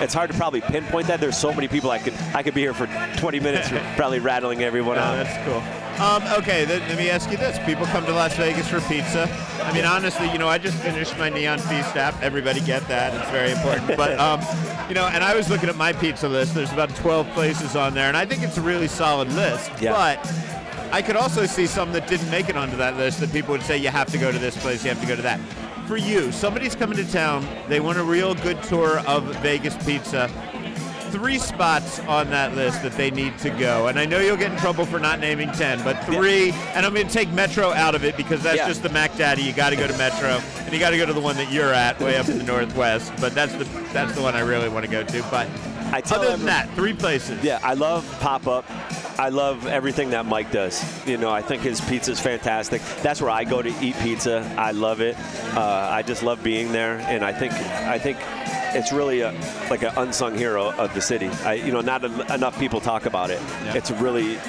[0.02, 1.20] it's hard to probably pinpoint that.
[1.20, 2.88] There's so many people I could I could be here for
[3.18, 5.24] 20 minutes, probably rattling everyone out.
[5.24, 5.83] that's cool.
[6.00, 9.30] Um, okay, then, let me ask you this: People come to Las Vegas for pizza.
[9.62, 12.20] I mean, honestly, you know, I just finished my Neon Feast app.
[12.22, 13.96] Everybody get that; it's very important.
[13.96, 14.42] But um,
[14.90, 16.56] you know, and I was looking at my pizza list.
[16.56, 19.72] There's about 12 places on there, and I think it's a really solid list.
[19.80, 19.94] Yeah.
[19.94, 23.52] But I could also see some that didn't make it onto that list that people
[23.52, 25.40] would say you have to go to this place, you have to go to that.
[25.88, 27.48] For you, somebody's coming to town.
[27.68, 30.30] They want a real good tour of Vegas pizza
[31.14, 33.86] three spots on that list that they need to go.
[33.86, 36.94] And I know you'll get in trouble for not naming 10, but three, and I'm
[36.94, 38.68] going to take Metro out of it because that's Yeah.
[38.68, 39.44] just the Mac Daddy.
[39.44, 41.52] You got to go to Metro, and you got to go to the one that
[41.52, 43.14] you're at, way up in the Northwest.
[43.22, 45.22] But that's the that's the one I really want to go to.
[45.30, 45.48] But
[45.92, 47.44] I tell other than everyone- that, three places.
[47.44, 48.66] Yeah, I love pop up.
[49.18, 50.84] I love everything that Mike does.
[51.08, 52.82] You know, I think his pizza is fantastic.
[53.02, 54.52] That's where I go to eat pizza.
[54.58, 55.16] I love it.
[55.56, 58.18] Uh, I just love being there, and I think I think
[58.76, 59.32] it's really a,
[59.70, 61.28] like an unsung hero of the city.
[61.46, 63.40] I, you know, not en- enough people talk about it.
[63.66, 63.76] Yeah.
[63.76, 64.40] It's really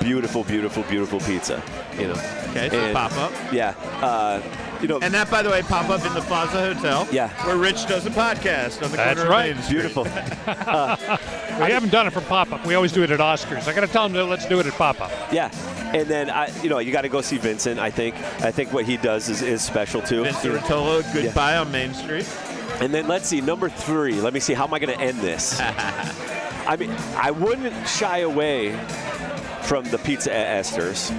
[0.00, 1.62] beautiful, beautiful, beautiful pizza.
[1.98, 2.20] You know.
[2.50, 3.32] Okay, so pop up.
[3.52, 3.74] Yeah.
[4.00, 4.40] Uh,
[4.82, 4.98] you know.
[5.00, 7.08] And that, by the way, pop up in the Plaza Hotel.
[7.10, 7.28] Yeah.
[7.46, 9.50] Where Rich does a podcast on the That's corner right.
[9.50, 9.78] of Main Street.
[9.80, 10.06] Beautiful.
[11.52, 12.66] We haven't done it for pop up.
[12.66, 13.68] We always do it at Oscars.
[13.68, 15.10] I got to tell them, let's do it at pop up.
[15.30, 15.50] Yeah,
[15.94, 17.78] and then I, you know, you got to go see Vincent.
[17.78, 18.16] I think.
[18.40, 20.24] I think what he does is, is special too.
[20.24, 22.26] Vince Rotolo, Good Pie on Main Street.
[22.80, 24.20] And then let's see number three.
[24.20, 24.54] Let me see.
[24.54, 25.60] How am I going to end this?
[25.60, 28.70] I mean, I wouldn't shy away
[29.72, 31.10] from the pizza at Esther's.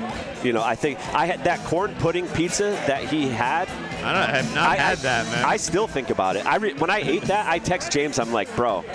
[0.44, 3.68] You know, I think I had that corn pudding pizza that he had.
[3.68, 5.44] I, don't, I have not I had I- that, man.
[5.46, 6.46] I still think about it.
[6.46, 8.20] I re, when I ate that, I text James.
[8.20, 8.86] I'm like, bro,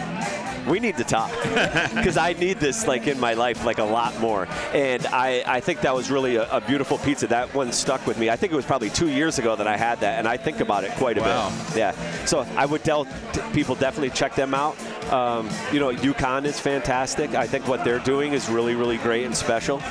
[0.69, 1.33] we need to talk
[1.93, 4.47] because I need this like in my life like a lot more.
[4.73, 7.27] And I, I think that was really a, a beautiful pizza.
[7.27, 8.31] That one stuck with me.
[8.31, 10.61] I think it was probably two years ago that I had that, and I think
[10.61, 11.53] about it quite a Wow.
[11.71, 11.79] bit.
[11.79, 12.25] Yeah.
[12.27, 14.77] So I would tell t- people definitely check them out.
[15.11, 17.35] Um, you know, UConn is fantastic.
[17.35, 19.83] I think what they're doing is really, really great and special.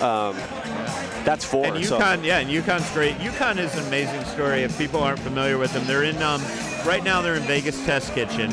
[0.00, 0.34] Um,
[1.24, 1.66] that's four.
[1.66, 3.14] And so- yeah, and UConn's great.
[3.16, 4.62] UConn is an amazing story.
[4.62, 6.42] If people aren't familiar with them, they're in um,
[6.84, 7.22] right now.
[7.22, 8.50] They're in Vegas Test Kitchen,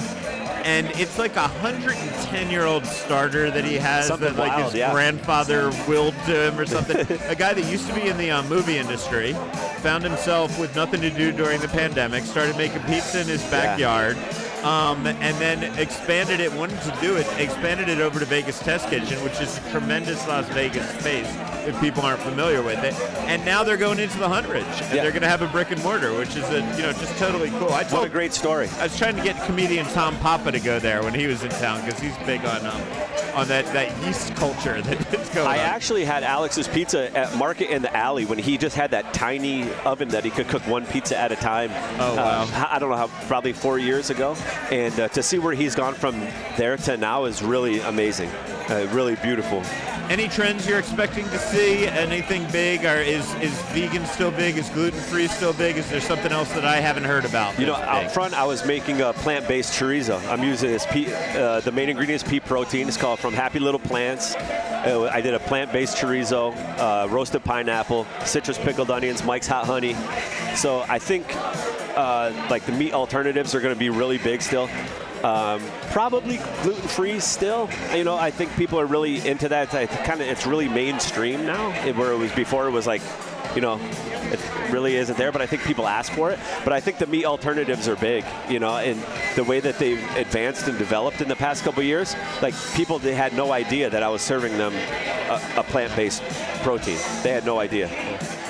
[0.64, 4.66] and it's like a 110 year old starter that he has Something that like wild,
[4.66, 4.92] his yeah.
[4.92, 6.98] grandfather willed to him or something.
[7.28, 9.34] a guy that used to be in the uh, movie industry
[9.80, 14.18] found himself with nothing to do during the pandemic, started making pizza in his backyard.
[14.64, 18.90] Um, and then expanded it, wanted to do it, expanded it over to Vegas Test
[18.90, 22.94] Kitchen, which is a tremendous Las Vegas space if people aren't familiar with it.
[23.30, 25.04] And now they're going into the Huntridge, and Yeah.
[25.04, 27.50] they're going to have a brick and mortar, which is a you know just totally
[27.52, 27.70] cool.
[27.70, 28.68] I what told a great story.
[28.80, 31.50] I was trying to get comedian Tom Papa to go there when he was in
[31.52, 32.82] town because he's big on um,
[33.36, 35.66] on that, that yeast culture that's going I on.
[35.66, 39.72] actually had Alex's Pizza at Market in the Alley when he just had that tiny
[39.86, 41.70] oven that he could cook one pizza at a time.
[42.00, 42.48] Oh, wow.
[42.52, 44.36] Uh, I don't know how, probably four years ago.
[44.72, 46.20] And uh, to see where he's gone from
[46.58, 48.30] there to now is really amazing.
[48.68, 49.62] Uh, really beautiful.
[50.10, 51.86] Any trends you're expecting to see?
[51.86, 52.84] Anything big?
[52.84, 54.58] Or is is vegan still big?
[54.58, 55.78] Is gluten free still big?
[55.78, 57.60] Is there something else that I haven't heard about?
[57.60, 58.12] You know, out big?
[58.12, 60.20] front, I was making a plant-based chorizo.
[60.28, 62.88] I'm using this pea, uh, the main ingredient is pea protein.
[62.88, 64.34] It's called From Happy Little Plants.
[64.36, 69.96] Uh, I did a plant-based chorizo, uh, roasted pineapple, citrus pickled onions, Mike's hot honey.
[70.56, 71.28] So I think
[71.96, 74.68] uh, like the meat alternatives are going to be really big still.
[75.24, 75.62] Um,
[75.92, 77.70] probably gluten-free still.
[77.94, 79.74] You know, I think people are really into that.
[79.74, 81.72] I kind of, it's really mainstream now.
[81.86, 83.02] It- where it was before, it was like,
[83.56, 83.80] you know,
[84.32, 84.40] it
[84.72, 85.32] really isn't there.
[85.32, 86.40] But I think people ask for it.
[86.64, 88.24] But I think the meat alternatives are big.
[88.48, 89.02] You know, and
[89.36, 93.16] the way that they've advanced and developed in the past couple years, like people they
[93.16, 94.74] had no idea that I was serving them
[95.30, 96.22] a, a plant-based
[96.64, 96.98] protein.
[97.24, 97.90] They had no idea.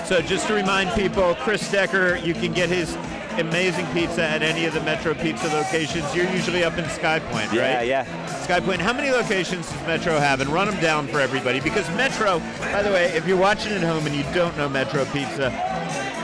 [0.06, 2.96] So just to remind people, Chris Decker, you can get his
[3.38, 6.14] amazing pizza at any of the Metro Pizza locations.
[6.16, 7.88] You're usually up in Sky Point, Yeah, right?
[7.88, 8.44] yeah.
[8.44, 8.82] Sky Point.
[8.82, 10.42] How many locations does Metro have?
[10.42, 12.40] And run them down for everybody because Metro.
[12.60, 15.48] By the way, if you're watching at home and you don't know Metro Pizza,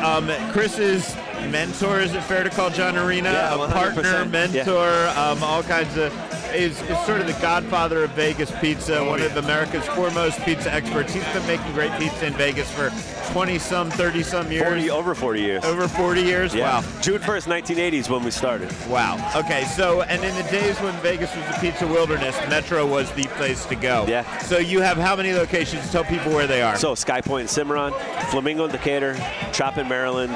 [0.03, 1.15] um, Chris's
[1.51, 4.31] mentor is it fair to call John Arena Yeah, a partner, 100%.
[4.31, 6.11] mentor, um, all kinds of.
[6.55, 10.73] Is, is sort of the godfather of Vegas pizza, Oh, one of America's foremost pizza
[10.73, 11.13] experts.
[11.13, 12.91] He's been making great pizza in Vegas for
[13.33, 14.63] 20 some, 30 some years.
[14.63, 15.65] 40, over 40 years.
[15.65, 16.55] Over 40 years?
[16.55, 16.79] yeah.
[16.79, 17.01] Wow.
[17.01, 18.71] June 1st, 1980 is when we started.
[18.87, 19.15] Wow.
[19.35, 23.23] Okay, so and in the days when Vegas was a pizza wilderness, Metro was the
[23.35, 24.05] place to go.
[24.07, 24.23] Yeah.
[24.39, 25.91] So you have how many locations?
[25.91, 26.77] Tell people where they are.
[26.77, 27.93] So Sky Point in Cimarron,
[28.29, 29.15] Flamingo in Decatur,
[29.51, 30.33] Trop in Maryland,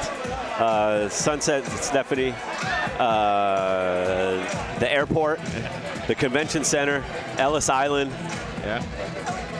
[0.59, 2.33] uh, Sunset Stephanie,
[2.99, 5.39] uh, the airport,
[6.09, 7.05] the convention center,
[7.37, 8.09] Ellis Island.
[8.61, 8.83] yeah.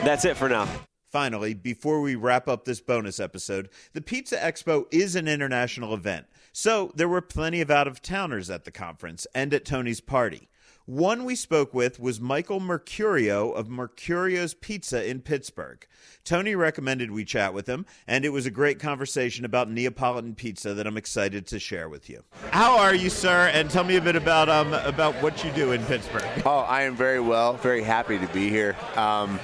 [0.03, 0.67] That's it for now.
[1.11, 6.25] Finally, before we wrap up this bonus episode, the Pizza Expo is an international event.
[6.51, 10.48] So there were plenty of out of towners at the conference and at Tony's party.
[10.89, 15.85] One we spoke with was Michael Mercurio of Mercurio's Pizza in Pittsburgh.
[16.23, 20.73] Tony recommended we chat with him, and it was a great conversation about Neapolitan pizza
[20.73, 22.23] that I'm excited to share with you.
[22.49, 23.51] How are you, sir?
[23.53, 26.25] And tell me a bit about um about what you do in Pittsburgh.
[26.43, 28.75] Oh, I am very well, very happy to be here.
[28.95, 29.39] Um,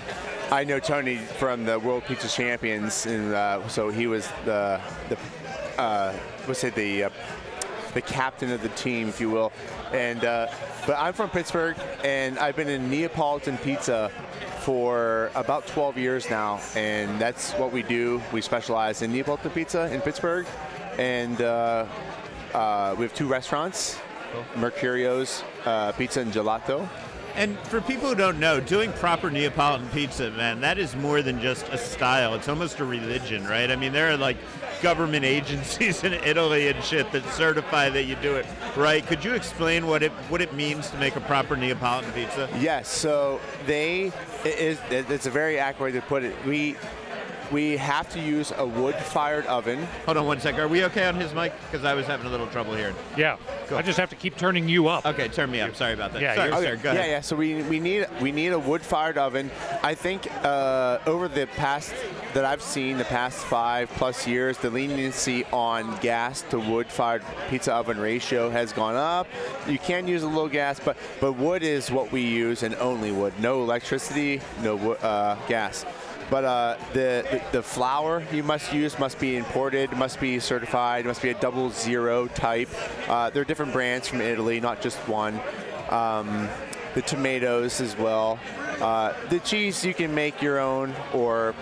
[0.50, 5.18] I know Tony from the World Pizza Champions, and uh, so he was the the
[5.80, 6.12] uh,
[6.48, 7.10] what's it the uh,
[7.93, 9.52] the captain of the team, if you will.
[9.91, 10.48] And uh,
[10.86, 14.12] but I'm from Pittsburgh, and I've been in Neapolitan pizza
[14.60, 18.22] for about 12 years now, and that's what we do.
[18.32, 20.46] We specialize in Neapolitan pizza in Pittsburgh,
[20.98, 21.86] and uh,
[22.54, 24.00] uh, we have two restaurants,
[24.58, 26.88] Mercurio's uh, Pizza and Gelato.
[27.36, 31.42] And for people who don't know, doing proper Neapolitan pizza, man, that is more than
[31.42, 32.34] just a style.
[32.34, 33.70] It's almost a religion, right?
[33.70, 34.38] I mean, there are like
[34.82, 38.46] government agencies in Italy and shit that certify that you do it
[38.76, 39.06] right.
[39.06, 42.50] Could you explain what it what it means to make a proper Neapolitan pizza?
[42.60, 44.12] Yes, so they
[44.44, 46.36] it is it's a very accurate way to put it.
[46.46, 46.76] We
[47.52, 49.84] we have to use a wood-fired oven.
[50.06, 50.60] Hold on one second.
[50.62, 51.54] Are we okay on his mic?
[51.72, 52.96] Because I was having a little trouble hearing.
[53.18, 53.38] Yeah.
[53.72, 55.06] I just have to keep turning you up.
[55.06, 55.76] Okay, turn me up.
[55.76, 56.22] Sorry about that.
[56.22, 56.76] Yeah, Sorry, you're- sir.
[56.78, 57.10] Go yeah, ahead.
[57.12, 57.22] yeah.
[57.22, 59.50] So we, we need we need a wood-fired oven.
[59.84, 61.93] I think uh, over the past
[62.34, 67.74] that I've seen, the past five plus years, the leniency on gas to wood-fired pizza
[67.74, 69.28] oven ratio has gone up.
[69.68, 73.12] You can use a little gas, but but wood is what we use and only
[73.12, 73.34] wood.
[73.39, 75.86] No electricity, no wo- uh, gas.
[76.30, 81.06] But uh, the, the the flour you must use must be imported, must be certified,
[81.06, 82.70] must be a double zero type.
[83.08, 85.40] Uh, there are different brands from Italy, not just one.
[85.90, 86.50] Um,
[86.96, 88.40] the tomatoes as well.
[88.82, 91.54] Uh, the cheese you can make your own or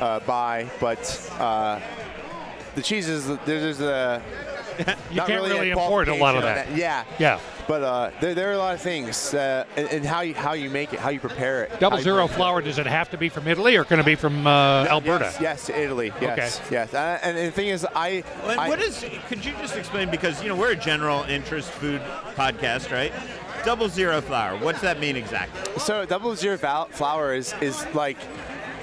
[0.00, 1.78] uh, buy, but uh,
[2.74, 4.22] the cheese is there's a
[5.10, 6.78] You can't really, really import a lot of qualification that.
[6.78, 7.04] Yeah.
[7.18, 7.40] Yeah.
[7.68, 10.54] But uh, there, there are a lot of things, uh, and, and how you how
[10.54, 11.78] you make it, how you prepare it.
[11.78, 14.06] Double zero How you- flour, does it have to be from Italy or can it
[14.06, 15.26] be from uh, Alberta?
[15.38, 16.10] Yes, yes, Italy.
[16.20, 16.74] Yes, Okay.
[16.74, 16.94] yes.
[16.94, 19.04] Uh, and the thing is, I, And I what is?
[19.28, 20.10] Could you just explain?
[20.10, 22.00] Because you know we're a general interest food
[22.36, 23.12] podcast, right?
[23.66, 24.56] Double zero flour.
[24.58, 25.60] What's that mean exactly?
[25.78, 28.16] So double zero val- flour is is like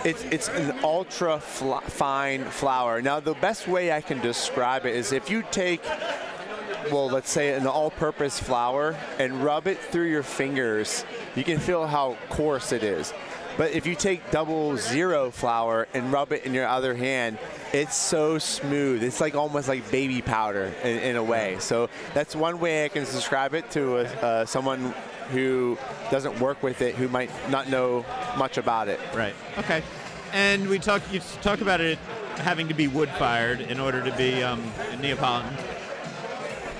[0.03, 3.01] it's it's an ultra fl- fine flour.
[3.01, 5.81] Now the best way I can describe it is if you take
[6.91, 11.05] well, let's say an all-purpose flour and rub it through your fingers,
[11.35, 13.13] you can feel how coarse it is.
[13.57, 17.37] But if you take double zero flour and rub it in your other hand,
[17.71, 19.01] it's so smooth.
[19.01, 21.57] It's like almost like baby powder in, in a way.
[21.59, 24.93] So that's one way I can describe it to a, uh, someone
[25.31, 25.77] who
[26.11, 28.05] doesn't work with it, who might not know
[28.37, 28.99] much about it.
[29.13, 29.33] Right.
[29.57, 29.81] Okay.
[30.33, 31.01] And we talk.
[31.13, 31.97] You talk about it
[32.35, 34.61] having to be wood fired in order to be um,
[34.99, 35.57] Neapolitan.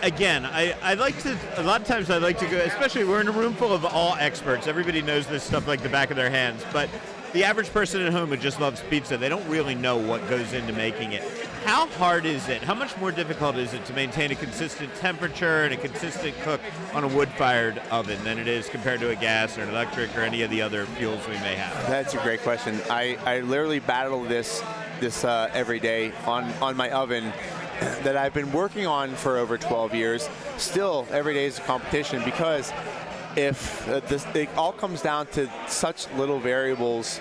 [0.05, 1.35] Again, I, I like to.
[1.57, 2.57] A lot of times I like to go.
[2.57, 4.67] Especially we're in a room full of all experts.
[4.67, 6.63] Everybody knows this stuff like the back of their hands.
[6.71, 6.91] But
[7.33, 10.53] the average person at home who just loves pizza, they don't really know what goes
[10.53, 11.23] into making it.
[11.63, 12.61] How hard is it?
[12.61, 16.61] How much more difficult is it to maintain a consistent temperature and a consistent cook
[16.93, 20.21] on a wood-fired oven than it is compared to a gas or an electric or
[20.21, 21.89] any of the other fuels we may have?
[21.89, 22.79] That's a great question.
[22.91, 24.61] I, I literally battle this
[24.99, 27.33] this uh, every day on, on my oven
[27.79, 30.29] that I've been working on for over 12 years.
[30.57, 32.71] Still, every day is a competition because
[33.35, 37.19] if uh, this, it all comes down to such little variables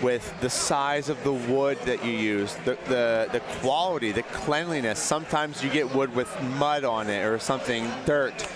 [0.00, 4.98] with the size of the wood that you use, the, the, the quality, the cleanliness.
[4.98, 8.46] Sometimes you get wood with mud on it or something, dirt.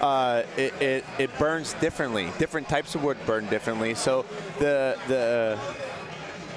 [0.00, 2.30] Uh, it, it, it burns differently.
[2.38, 3.94] Different types of wood burn differently.
[3.94, 4.24] So
[4.58, 5.58] the, the,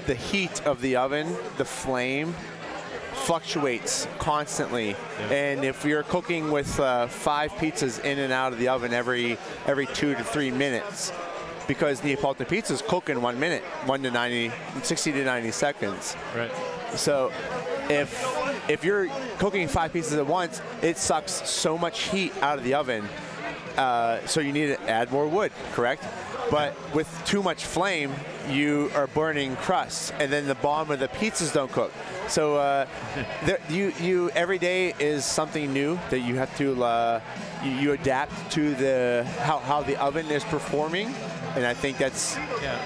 [0.08, 2.34] the heat of the oven, the flame,
[3.14, 4.96] fluctuates constantly,
[5.30, 9.38] and if you're cooking with uh, five pizzas in and out of the oven every
[9.66, 11.12] every two to three minutes,
[11.68, 14.52] because Neapolitan pizzas cook in one minute, one to 90,
[14.82, 16.16] 60 to 90 seconds.
[16.36, 16.52] Right.
[16.96, 17.32] So
[17.90, 19.08] if if you're
[19.38, 23.08] cooking five pieces at once, it sucks so much heat out of the oven.
[23.78, 26.04] Uh, so you need to add more wood, correct?
[26.50, 28.12] But with too much flame,
[28.50, 31.92] you are burning crusts, and then the bottom of the pizzas don't cook.
[32.28, 32.88] So uh,
[33.46, 37.22] there, you you every day is something new that you have to uh,
[37.64, 41.14] you, you adapt to the how, how the oven is performing,
[41.56, 42.36] and I think that's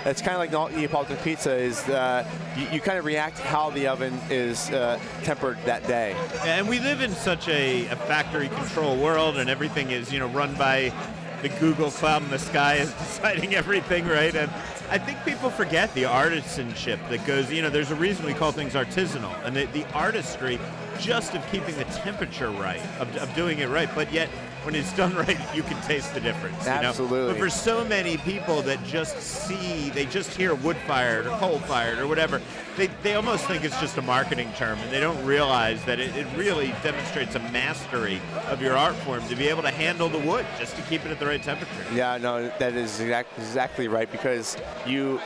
[0.03, 3.69] that's kind of like the Neapolitan pizza is uh, you, you kind of react how
[3.71, 6.15] the oven is uh, tempered that day.
[6.43, 10.27] And we live in such a, a factory control world, and everything is, you know,
[10.27, 10.93] run by
[11.41, 14.35] the Google cloud in the sky is deciding everything, right?
[14.35, 14.51] And
[14.89, 18.51] I think people forget the artisanship that goes, you know, there's a reason we call
[18.51, 20.59] things artisanal, and the, the artistry
[20.99, 24.29] just of keeping the temperature right, of, of doing it right, but yet
[24.67, 26.59] when it's done right, you can taste the difference.
[26.65, 26.89] you know?
[26.89, 27.31] Absolutely.
[27.31, 31.59] But for so many people that just see, they just hear wood fired or coal
[31.59, 32.41] fired or whatever,
[32.75, 36.13] they, they almost think it's just a marketing term and they don't realize that it,
[36.17, 40.19] it really demonstrates a mastery of your art form to be able to handle the
[40.19, 41.85] wood just to keep it at the right temperature.
[41.93, 45.21] Yeah, no, that is exact, exactly right because you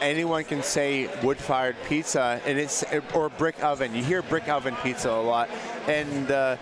[0.00, 3.94] anyone can say wood-fired pizza and it's or brick oven.
[3.94, 5.50] You hear brick oven pizza a lot,
[5.86, 6.56] and uh,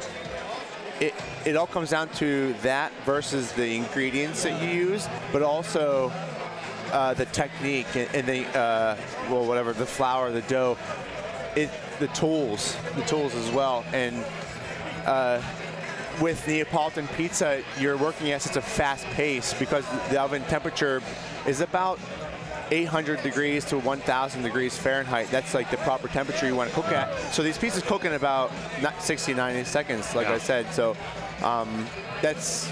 [1.00, 6.12] it it all comes down to that versus the ingredients that you use, but also
[6.92, 8.96] uh, the technique and, and the uh,
[9.30, 10.76] well whatever the flour, the dough,
[11.54, 14.24] it the tools, the tools as well, and.
[15.04, 15.40] Uh,
[16.20, 21.02] with Neapolitan pizza, you're working at such a fast pace because the oven temperature
[21.46, 21.98] is about
[22.70, 25.30] 800 degrees to 1,000 degrees Fahrenheit.
[25.30, 27.14] That's like the proper temperature you want to cook at.
[27.32, 28.50] So these pieces cook in about
[28.82, 30.72] not 60, 90 seconds, like I said.
[30.72, 30.96] So
[31.42, 31.86] um,
[32.22, 32.70] that's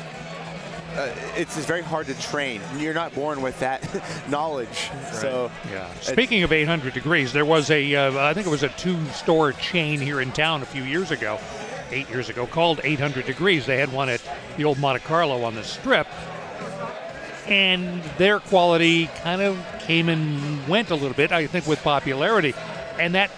[0.97, 2.61] uh, it's, it's very hard to train.
[2.79, 3.83] You're not born with that
[4.29, 4.91] knowledge.
[5.13, 5.93] So Yeah.
[6.01, 10.01] Speaking of 800 degrees, there was a, uh, I think it was a two-store chain
[10.01, 11.41] here in town a few years ago,
[11.91, 13.67] eight years ago, called 800 Degrees.
[13.67, 14.23] They had one at
[14.57, 16.07] the old Monte Carlo on the Strip,
[17.47, 21.33] and their quality kind of came and went a little bit.
[21.33, 22.55] I think with popularity,
[22.99, 23.31] and that,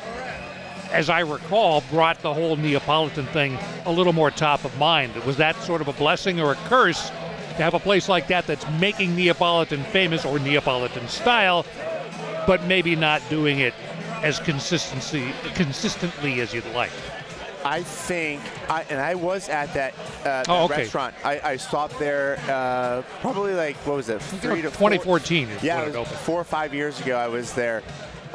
[0.92, 5.14] as I recall, brought the whole Neapolitan thing a little more top of mind.
[5.24, 7.10] Was that sort of a blessing or a curse?
[7.56, 11.64] To have a place like that that's making Neapolitan famous or Neapolitan style,
[12.46, 13.72] but maybe not doing it
[14.22, 16.92] as consistency consistently as you'd like.
[17.66, 20.82] I think, I, and I was at that, uh, that Oh, okay.
[20.82, 21.14] restaurant.
[21.24, 25.62] I, I stopped there uh, probably like what was it, three to four- 2014 is
[25.64, 27.16] Yeah, it it four or five years ago.
[27.16, 27.82] I was there.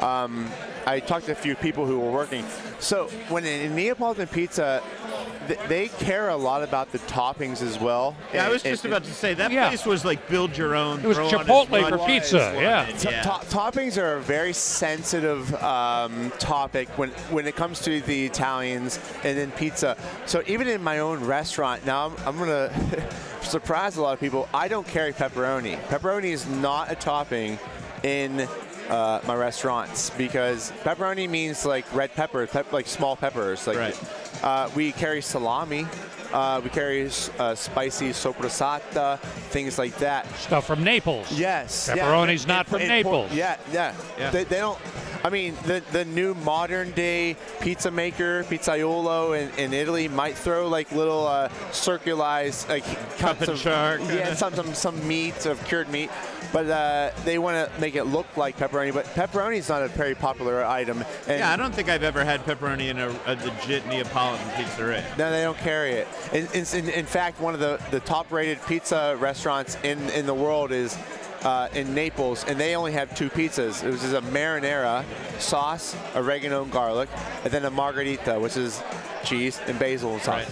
[0.00, 0.48] Um,
[0.86, 2.44] I talked to a few people who were working.
[2.80, 4.82] So when in Neapolitan pizza,
[5.46, 8.16] th- they care a lot about the toppings as well.
[8.34, 9.68] Yeah, I was just and- about to say that Yeah.
[9.68, 10.98] place was like build your own.
[11.00, 12.84] It was throw on as Chipotle for pizza, you yeah.
[12.86, 13.22] To- yeah.
[13.22, 18.98] to- toppings are a very sensitive um, topic when when it comes to the Italians
[19.22, 19.96] and then pizza.
[20.26, 22.72] So even in my own restaurant, now I'm, I'm gonna
[23.42, 24.48] surprise a lot of people.
[24.52, 25.78] I don't carry pepperoni.
[25.86, 27.58] Pepperoni is not a topping
[28.02, 28.48] in
[28.88, 33.66] uh, my restaurants because pepperoni means like red pepper, pep- like small peppers.
[33.66, 34.44] Like Right.
[34.44, 35.86] uh, we carry salami.
[36.32, 37.04] Uh, we carry
[37.38, 39.18] uh, spicy soppressata,
[39.50, 40.26] things like that.
[40.38, 41.30] Stuff from Naples.
[41.30, 41.90] Yes.
[41.94, 42.04] yeah.
[42.06, 43.30] Pepperoni's not It- from it- Naples.
[43.32, 43.92] Yeah, yeah.
[44.18, 44.30] Yeah.
[44.30, 44.78] They, they don't.
[45.24, 50.68] I mean, the the new modern day pizza maker, pizzaiolo in, in Italy, might throw
[50.68, 52.84] like little uh, circularized like
[53.18, 56.10] cuts of char yeah, some some some meat of cured meat,
[56.52, 58.92] but uh, they want to make it look like pepperoni.
[58.92, 61.04] But pepperoni is not a very popular item.
[61.28, 65.02] And Yeah, I don't think I've ever had pepperoni in a, a legit Neapolitan pizzeria.
[65.16, 66.08] No, they don't carry it.
[66.32, 70.72] In, in, in fact, one of the, the top-rated pizza restaurants in, in the world
[70.72, 70.96] is
[71.44, 73.82] uh, in Naples, and they only have two pizzas.
[73.84, 75.04] It was just a marinara
[75.40, 77.08] sauce, oregano, and garlic,
[77.44, 78.82] and then a margherita, which is
[79.24, 80.46] cheese and basil and sauce.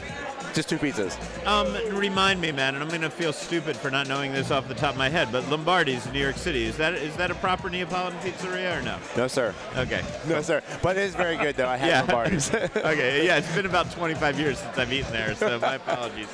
[0.53, 1.16] Just two pizzas.
[1.47, 4.66] Um, remind me, man, and I'm going to feel stupid for not knowing this off
[4.66, 6.64] the top of my head, but Lombardi's in New York City.
[6.64, 8.99] Is that is that a proper Neapolitan pizzeria or no?
[9.16, 9.55] No, sir.
[9.76, 10.03] Okay.
[10.26, 10.61] No, sir.
[10.82, 11.68] But it is very good, though.
[11.68, 12.01] I had Yeah.
[12.01, 12.53] Lombardi's.
[12.55, 16.26] okay, yeah, it's been about 25 years since I've eaten there, so my apologies.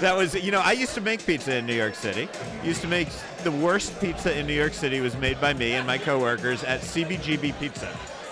[0.00, 2.28] That was, you know, I used to make pizza in New York City.
[2.62, 3.08] Used to make
[3.42, 6.80] the worst pizza in New York City was made by me and my coworkers at
[6.82, 7.88] CBGB Pizza.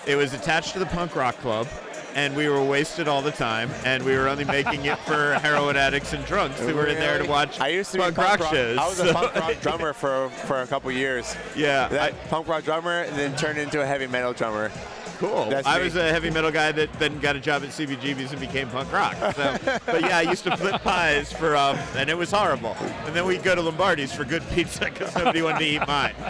[0.07, 1.67] It was attached to the punk rock club,
[2.15, 5.77] and we were wasted all the time, and we were only making it for heroin
[5.77, 8.25] addicts and drunks who were in there to watch I used to punk be a
[8.27, 8.79] punk rock shows.
[8.79, 11.35] I was so- a punk rock drummer for for a couple years.
[11.57, 14.71] Yeah, That I- punk rock drummer, and then turned into a heavy metal drummer.
[15.19, 15.47] Cool.
[15.51, 15.85] That's I me.
[15.85, 18.93] was a heavy metal guy that then got a job at CBGB's and became punk
[18.93, 19.15] rock.
[19.35, 19.57] So,
[19.87, 22.77] but yeah, I used to flip pies for, um, and it was horrible.
[23.07, 26.15] And then we'd go to Lombardi's for good pizza because nobody wanted to eat mine.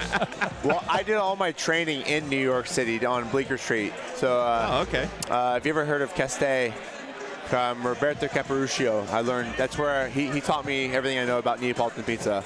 [0.65, 3.93] Well, I did all my training in New York City on Bleecker Street.
[4.17, 5.09] So, uh, Oh, okay.
[5.31, 6.73] uh, have you ever heard of Kesté?
[7.49, 9.09] From Roberto Caporuscio.
[9.11, 12.43] I learned that's where he, he taught me everything I know about Neapolitan pizza.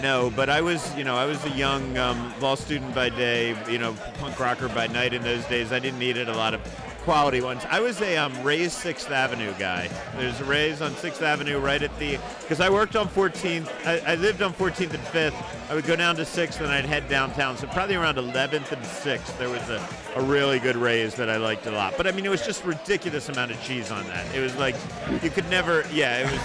[0.00, 3.56] No, but I was, you know, I was a young um, law student by day,
[3.68, 5.72] you know, punk rocker by night in those days.
[5.72, 6.60] I didn't eat it a lot of
[7.04, 7.62] quality ones.
[7.70, 9.88] I was a um, Ray's Sixth Avenue guy.
[10.16, 13.68] There's a Ray's on Sixth Avenue right at the, because I worked on 14th.
[13.86, 15.70] I, I lived on 14th and 5th.
[15.70, 17.56] I would go down to 6th and I'd head downtown.
[17.56, 19.86] So probably around 11th and 6th, there was a,
[20.16, 21.94] a really good Ray's that I liked a lot.
[21.96, 24.34] But I mean, it was just ridiculous amount of cheese on that.
[24.34, 24.74] It was like
[25.22, 26.40] you could never, yeah, it was.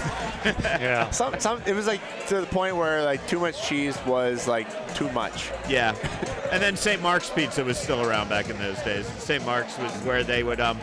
[0.79, 1.09] Yeah.
[1.09, 4.67] Some, some, it was like to the point where like too much cheese was like
[4.95, 5.51] too much.
[5.67, 5.93] Yeah.
[6.51, 7.01] And then St.
[7.01, 9.05] Mark's Pizza was still around back in those days.
[9.05, 9.45] St.
[9.45, 10.77] Mark's was where they would um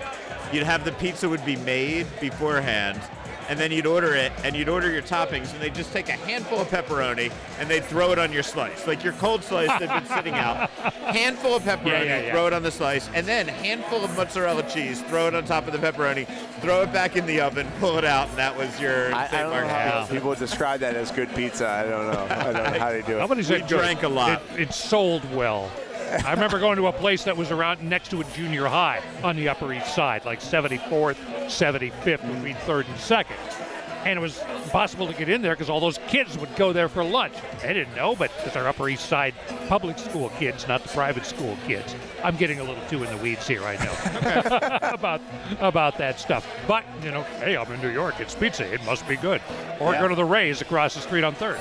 [0.52, 3.00] you'd have the pizza would be made beforehand
[3.48, 6.12] and then you'd order it and you'd order your toppings and they'd just take a
[6.12, 8.88] handful of pepperoni and they'd throw it on your slice.
[8.88, 10.68] Like your cold slice that had been sitting out.
[11.14, 12.32] Handful of pepperoni, Yeah, yeah, yeah.
[12.32, 15.68] throw it on the slice, and then handful of mozzarella cheese, throw it on top
[15.68, 16.26] of the pepperoni,
[16.60, 19.28] throw it back in the oven, pull it out, and that was your I, I
[19.28, 19.42] St.
[19.42, 20.14] don't Mark's pizza.
[20.14, 21.68] people describe that as good pizza.
[21.68, 22.26] I don't know.
[22.28, 23.20] I don't know how they do it.
[23.20, 23.78] Nobody's We that good.
[23.78, 24.42] drank a lot.
[24.56, 25.70] It, it sold well.
[26.08, 29.36] I remember going to a place that was around next to a junior high on
[29.36, 33.65] the Upper East Side, like 74th, 75th between 3rd and 2nd.
[34.06, 36.88] And it was impossible to get in there because all those kids would go there
[36.88, 37.34] for lunch.
[37.60, 39.34] They didn't know, but because they're Upper East Side
[39.66, 41.92] public school kids, not the private school kids.
[42.22, 45.20] I'm getting a little too in the weeds here, I know, about
[45.58, 46.46] about that stuff.
[46.68, 48.20] But you know, hey, I'm in New York.
[48.20, 48.72] It's pizza.
[48.72, 49.40] It must be good.
[49.80, 50.02] Or Yeah.
[50.02, 51.58] go to the Rays across the street on Third.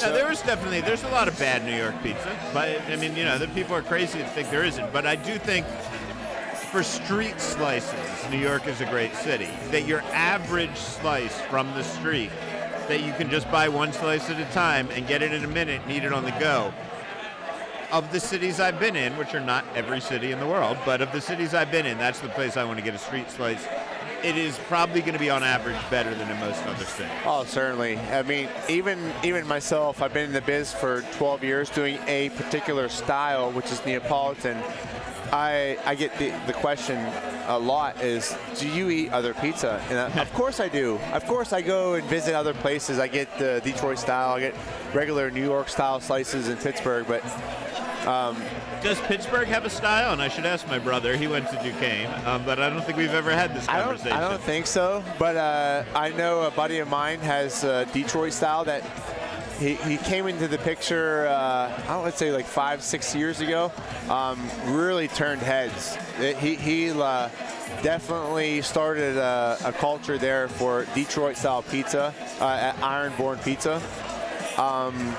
[0.00, 3.16] No, there was definitely there's a lot of bad New York pizza, but I mean,
[3.16, 4.92] you know, the people are crazy to think there isn't.
[4.92, 5.66] But I do think
[6.68, 9.48] for street slices, New York is a great city.
[9.70, 12.30] That your average slice from the street,
[12.88, 15.48] that you can just buy one slice at a time and get it in a
[15.48, 16.72] minute eat it on the go.
[17.90, 21.00] Of the cities I've been in, which are not every city in the world, but
[21.00, 23.30] of the cities I've been in, that's the place I want to get a street
[23.30, 23.66] slice.
[24.22, 27.12] It is probably going to be on average better than in most other cities.
[27.24, 27.96] Oh, certainly.
[27.98, 32.28] I mean, even even myself, I've been in the biz for 12 years doing a
[32.30, 34.58] particular style, which is Neapolitan.
[35.32, 36.96] I I get the, the question
[37.46, 39.82] a lot is, do you eat other pizza?
[39.88, 40.96] And I, of course I do.
[41.12, 42.98] Of course I go and visit other places.
[42.98, 44.34] I get the Detroit style.
[44.34, 44.54] I get
[44.94, 47.22] regular New York style slices in Pittsburgh, but
[48.82, 50.12] Does Pittsburgh have a style?
[50.12, 51.16] And I should ask my brother.
[51.16, 53.86] He went to Duquesne, um, but I don't think we've ever had this I don't,
[53.86, 54.16] conversation.
[54.16, 58.32] I don't think so, but uh, I know a buddy of mine has uh, Detroit
[58.32, 58.82] style that
[59.58, 63.72] he, he came into the picture, uh, I to say like five, six years ago,
[64.08, 65.96] um, really turned heads.
[66.20, 67.28] It- he he uh,
[67.82, 73.82] definitely started a, a culture there for Detroit style pizza uh, at Ironborn Pizza.
[74.56, 75.14] Um,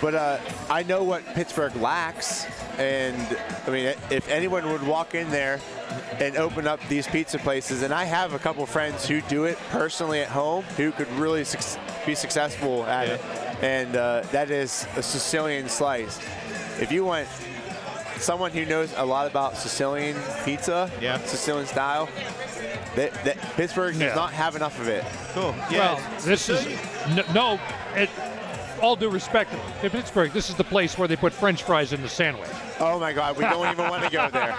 [0.00, 0.38] but uh,
[0.70, 2.46] I know what Pittsburgh lacks,
[2.78, 3.16] and
[3.66, 5.60] I mean, if anyone would walk in there
[6.20, 9.58] and open up these pizza places, and I have a couple friends who do it
[9.70, 13.20] personally at home, who could really suc be successful at it,
[13.62, 16.18] and uh, that is a Sicilian slice.
[16.80, 17.28] If you want
[18.18, 21.18] someone who knows a lot about Sicilian pizza, Yeah.
[21.24, 22.08] Sicilian style,
[22.96, 24.08] that, that Pittsburgh Yeah.
[24.08, 25.04] does not have enough of it.
[25.34, 25.54] Cool.
[25.70, 26.66] Well, this is
[27.14, 27.60] no, no
[27.94, 28.10] it,
[28.80, 29.52] all due respect
[29.82, 30.32] to Pittsburgh.
[30.32, 32.48] This is the place where they put French fries in the sandwich.
[32.80, 34.52] Oh my God, we don't even want to go there.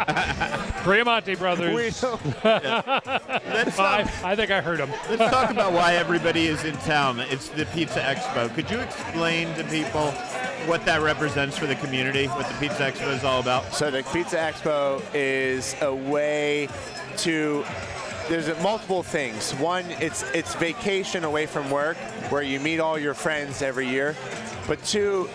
[0.84, 2.02] Primanti We brothers.
[2.02, 4.90] don't- let's, I, I think I heard him.
[5.10, 7.20] let's talk about why everybody is in town.
[7.22, 8.54] It's the Pizza Expo.
[8.54, 10.12] Could you explain to people
[10.68, 13.74] what that represents for the community, what the Pizza Expo is all about?
[13.74, 16.68] So the Pizza Expo is a way
[17.18, 17.64] to
[18.28, 19.54] there's multiple things.
[19.54, 21.98] One, it's it's vacation away from work
[22.30, 24.16] where you meet all your friends every year.
[24.68, 25.28] But two,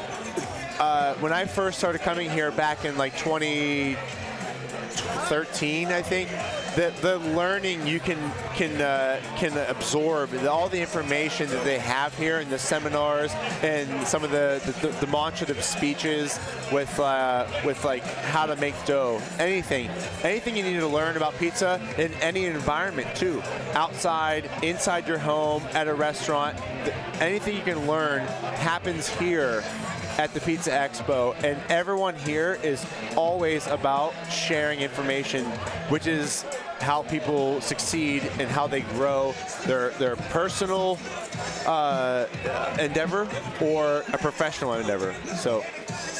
[0.78, 6.28] uh, when I first started coming here back in like 2013, I think,
[6.74, 8.18] the, the learning you can
[8.54, 13.30] can uh, can absorb all the information that they have here in the seminars
[13.62, 16.40] and some of the, the, the demonstrative speeches
[16.72, 19.88] with uh, with like how to make dough anything.
[20.24, 23.40] Anything you need to learn about pizza in any environment too.
[23.74, 26.58] Outside inside your home at a restaurant
[27.20, 28.20] anything you can learn
[28.56, 29.62] happens here
[30.18, 32.84] at the Pizza Expo, and everyone here is
[33.16, 35.44] always about sharing information,
[35.88, 36.44] which is
[36.80, 39.34] how people succeed and how they grow
[39.66, 40.98] their their personal
[41.66, 42.26] uh,
[42.78, 43.28] endeavor
[43.60, 45.14] or a professional endeavor.
[45.36, 45.64] So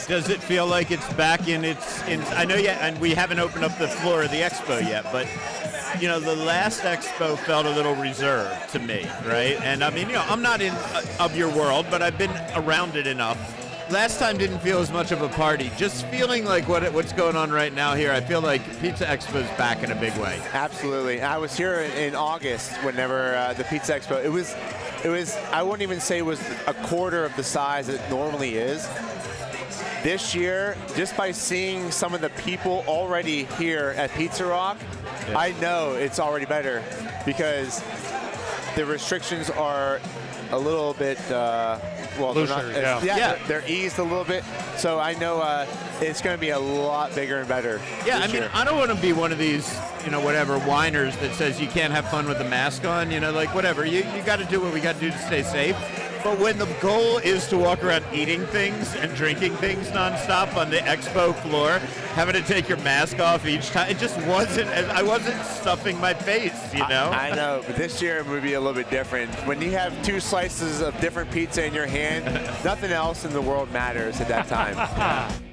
[0.09, 2.07] Does it feel like it's back in its?
[2.09, 5.05] In, I know yet, and we haven't opened up the floor of the expo yet,
[5.13, 5.27] but
[6.01, 9.59] you know, the last expo felt a little reserved to me, right?
[9.63, 12.33] And I mean, you know, I'm not in uh, of your world, but I've been
[12.57, 13.64] around it enough.
[13.91, 15.71] Last time didn't feel as much of a party.
[15.77, 19.47] Just feeling like what what's going on right now here, I feel like Pizza Expo's
[19.59, 20.41] back in a big way.
[20.55, 21.21] Absolutely.
[21.21, 24.25] I was here in, in August whenever uh, the Pizza Expo.
[24.25, 24.57] It was,
[25.05, 25.37] it was.
[25.53, 28.89] I wouldn't even say it was a quarter of the size it normally is.
[30.03, 34.79] This year, just by seeing some of the people already here at Pizza Rock,
[35.37, 36.83] I know it's already better
[37.27, 37.83] because
[38.77, 40.01] the restrictions are
[40.55, 41.19] a little bit.
[41.31, 41.79] Uh,
[42.19, 42.65] well, they're not.
[42.67, 43.03] Yeah.
[43.03, 43.35] yeah, Yeah.
[43.47, 44.45] They're, they're eased a little bit.
[44.77, 45.67] So I know uh,
[46.01, 47.81] it's going to be a lot bigger and better.
[48.07, 48.51] Yeah, I mean, year.
[48.55, 51.67] I don't want to be one of these, you know, whatever whiners that says you
[51.69, 53.11] can't have fun with the mask on.
[53.11, 53.85] You know, like whatever.
[53.85, 55.77] You you got to do what we got to do to stay safe.
[56.25, 60.71] But when the goal is to walk around eating things and drinking things nonstop on
[60.71, 61.81] the expo floor,
[62.15, 64.71] having to take your mask off each time, it just wasn't.
[64.71, 66.73] I wasn't stuffing my face.
[66.73, 67.11] You know.
[67.13, 69.35] I, I know, but this year it would be a little bit different.
[69.47, 72.25] When you have two slices of different pizza in your hand,
[72.65, 75.31] nothing else in the world matters at that time.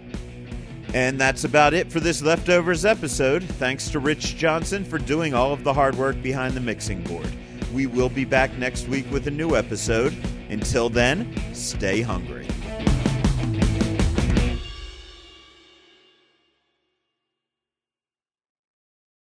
[0.93, 3.43] And that's about it for this Leftovers episode.
[3.43, 7.31] Thanks to Rich Johnson for doing all of the hard work behind the mixing board.
[7.73, 10.13] We will be back next week with a new episode.
[10.51, 12.45] Until then, stay hungry.